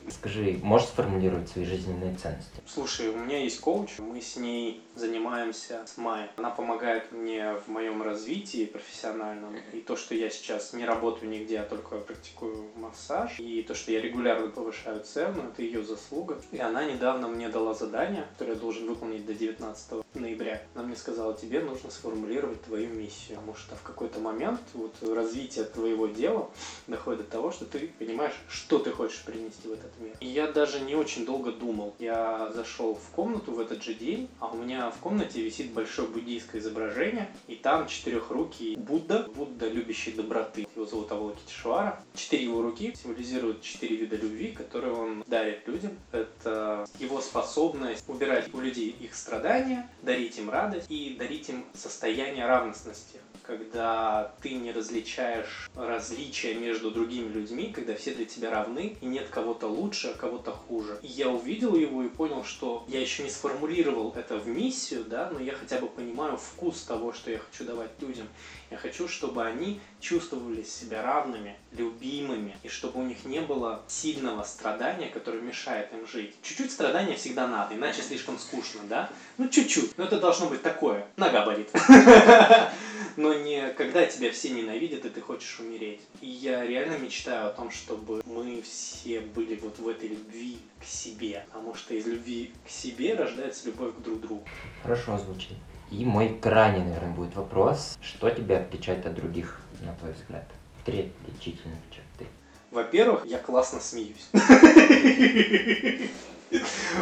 [0.10, 2.62] Скажи, можешь сформулировать свои жизненные ценности?
[2.68, 6.30] Слушай, у меня есть коуч, мы с ней занимаемся с Майей.
[6.38, 9.56] Она помогает мне в моем развитии профессиональном.
[9.74, 13.40] И то, что я сейчас не работаю нигде, а только практикую массаж.
[13.40, 16.40] И то, что я регулярно повышаю цену, это ее заслуга.
[16.52, 20.62] И она недавно мне дала задание, которое я должен выполнить до 19 ноября.
[20.76, 23.38] Она мне сказала, тебе нужно сформулировать твою миссию.
[23.38, 26.50] Потому что в какой-то момент вот развитие твоего дела
[26.88, 30.14] доходит до того, что ты понимаешь, что ты хочешь принести в этот мир.
[30.20, 31.96] И я даже не очень долго думал.
[32.00, 36.08] Я зашел в комнату в этот же день, а у меня в комнате висит большое
[36.08, 40.68] буддийское изображение, и там четырехрукий Будда, Будда любящий доброты.
[40.76, 42.00] Его зовут Авалокитешвара.
[42.16, 45.92] Четыре его руки символизируют четыре вида любви, которые он дарит людям.
[46.12, 52.46] Это его способность убирать у людей их страдания, дарить им радость и дарить им состояние
[52.46, 59.06] равностности когда ты не различаешь различия между другими людьми, когда все для тебя равны, и
[59.06, 60.98] нет кого-то лучше, а кого-то хуже.
[61.02, 65.30] И я увидел его и понял, что я еще не сформулировал это в миссию, да,
[65.32, 68.28] но я хотя бы понимаю вкус того, что я хочу давать людям.
[68.72, 74.44] Я хочу, чтобы они чувствовали себя равными, любимыми, и чтобы у них не было сильного
[74.44, 76.36] страдания, которое мешает им жить.
[76.44, 79.10] Чуть-чуть страдания всегда надо, иначе слишком скучно, да?
[79.40, 79.98] Ну, чуть-чуть.
[79.98, 81.08] Но это должно быть такое.
[81.18, 81.70] Нога болит.
[83.18, 86.02] Но не когда тебя все ненавидят, и ты хочешь умереть.
[86.22, 90.86] И я реально мечтаю о том, чтобы мы все были вот в этой любви к
[90.86, 91.46] себе.
[91.52, 94.44] Потому что из любви к себе рождается любовь к друг другу.
[94.84, 95.58] Хорошо звучит.
[95.92, 97.98] И мой крайний, наверное, будет вопрос.
[98.02, 100.46] Что тебя отличает от других, на твой взгляд?
[100.86, 102.30] Три отличительных черты.
[102.72, 104.30] Во-первых, я классно смеюсь.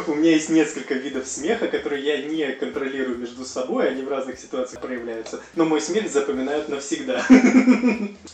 [0.06, 4.38] У меня есть несколько видов смеха, которые я не контролирую между собой, они в разных
[4.38, 5.40] ситуациях проявляются.
[5.54, 7.24] Но мой смех запоминают навсегда.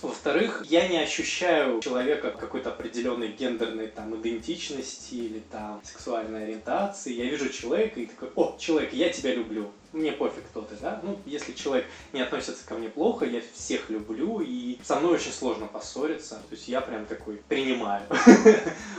[0.02, 7.12] Во-вторых, я не ощущаю человека какой-то определенной гендерной там идентичности или там сексуальной ориентации.
[7.12, 11.00] Я вижу человека и такой, о, человек, я тебя люблю мне пофиг, кто ты, да?
[11.02, 15.32] Ну, если человек не относится ко мне плохо, я всех люблю, и со мной очень
[15.32, 16.36] сложно поссориться.
[16.48, 18.02] То есть я прям такой принимаю.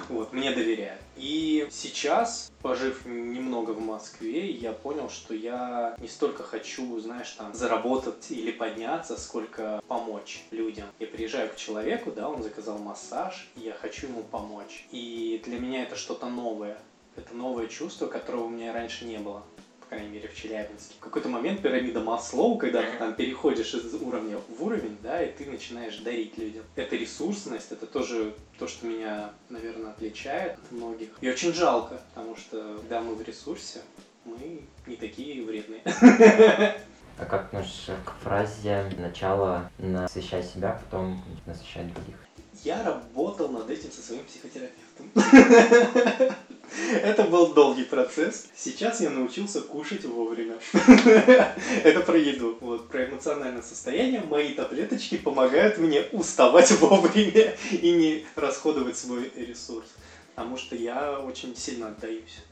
[0.09, 0.99] Вот, мне доверяют.
[1.15, 7.53] И сейчас, пожив немного в Москве, я понял, что я не столько хочу, знаешь, там,
[7.53, 10.87] заработать или подняться, сколько помочь людям.
[10.99, 14.85] Я приезжаю к человеку, да, он заказал массаж, и я хочу ему помочь.
[14.91, 16.77] И для меня это что-то новое.
[17.15, 19.43] Это новое чувство, которого у меня раньше не было
[19.91, 20.95] крайней мере, в Челябинске.
[20.97, 25.29] В какой-то момент пирамида Маслоу, когда ты там переходишь из уровня в уровень, да, и
[25.33, 26.63] ты начинаешь дарить людям.
[26.77, 31.09] Это ресурсность, это тоже то, что меня, наверное, отличает от многих.
[31.19, 33.81] И очень жалко, потому что, когда мы в ресурсе,
[34.23, 35.81] мы не такие вредные.
[37.17, 42.15] А как относишься к фразе «сначала насыщай себя, потом насыщай других»?
[42.63, 45.11] Я работал над этим со своим психотерапевтом.
[47.03, 48.47] Это был долгий процесс.
[48.55, 50.55] Сейчас я научился кушать вовремя.
[51.83, 52.57] Это про еду.
[52.61, 54.21] Вот, про эмоциональное состояние.
[54.21, 59.87] Мои таблеточки помогают мне уставать вовремя и не расходовать свой ресурс.
[60.35, 62.43] Потому что я очень сильно отдаюсь.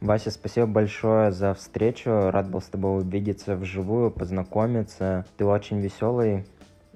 [0.00, 2.10] Вася, спасибо большое за встречу.
[2.30, 5.26] Рад был с тобой увидеться вживую, познакомиться.
[5.36, 6.44] Ты очень веселый.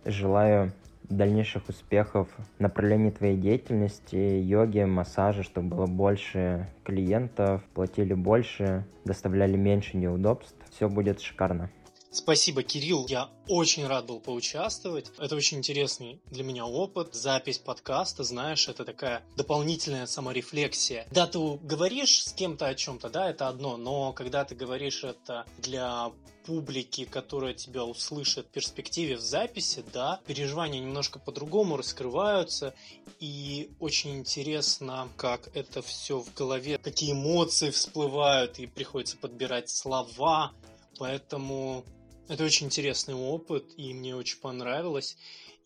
[0.04, 0.72] Желаю
[1.08, 2.28] дальнейших успехов
[2.58, 10.56] в направлении твоей деятельности, йоги, массажа, чтобы было больше клиентов, платили больше, доставляли меньше неудобств.
[10.70, 11.70] Все будет шикарно.
[12.10, 13.06] Спасибо, Кирилл.
[13.06, 15.10] Я очень рад был поучаствовать.
[15.18, 17.14] Это очень интересный для меня опыт.
[17.14, 21.06] Запись подкаста, знаешь, это такая дополнительная саморефлексия.
[21.10, 25.44] Да, ты говоришь с кем-то о чем-то, да, это одно, но когда ты говоришь это
[25.58, 26.10] для
[26.46, 32.74] публики, которая тебя услышит в перспективе в записи, да, переживания немножко по-другому раскрываются,
[33.20, 40.52] и очень интересно, как это все в голове, какие эмоции всплывают, и приходится подбирать слова,
[40.98, 41.84] поэтому
[42.28, 45.16] это очень интересный опыт, и мне очень понравилось.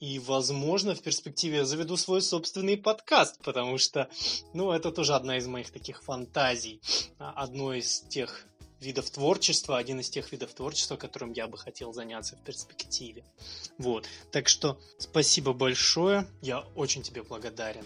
[0.00, 4.08] И, возможно, в перспективе я заведу свой собственный подкаст, потому что,
[4.52, 6.80] ну, это тоже одна из моих таких фантазий.
[7.18, 8.46] Одно из тех
[8.80, 13.24] видов творчества, один из тех видов творчества, которым я бы хотел заняться в перспективе.
[13.78, 14.06] Вот.
[14.32, 17.84] Так что спасибо большое, я очень тебе благодарен.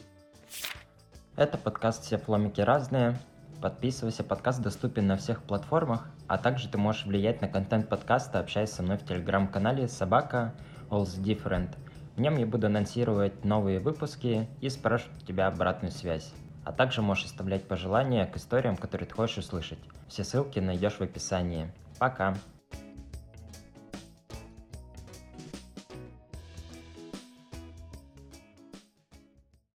[1.36, 3.20] Это подкаст «Все фломики разные».
[3.60, 8.70] Подписывайся, подкаст доступен на всех платформах, а также ты можешь влиять на контент подкаста, общаясь
[8.70, 10.52] со мной в телеграм-канале «Собака
[10.90, 11.70] All's Different».
[12.16, 16.32] В нем я буду анонсировать новые выпуски и спрашивать у тебя обратную связь.
[16.64, 19.78] А также можешь оставлять пожелания к историям, которые ты хочешь услышать.
[20.08, 21.72] Все ссылки найдешь в описании.
[21.98, 22.34] Пока!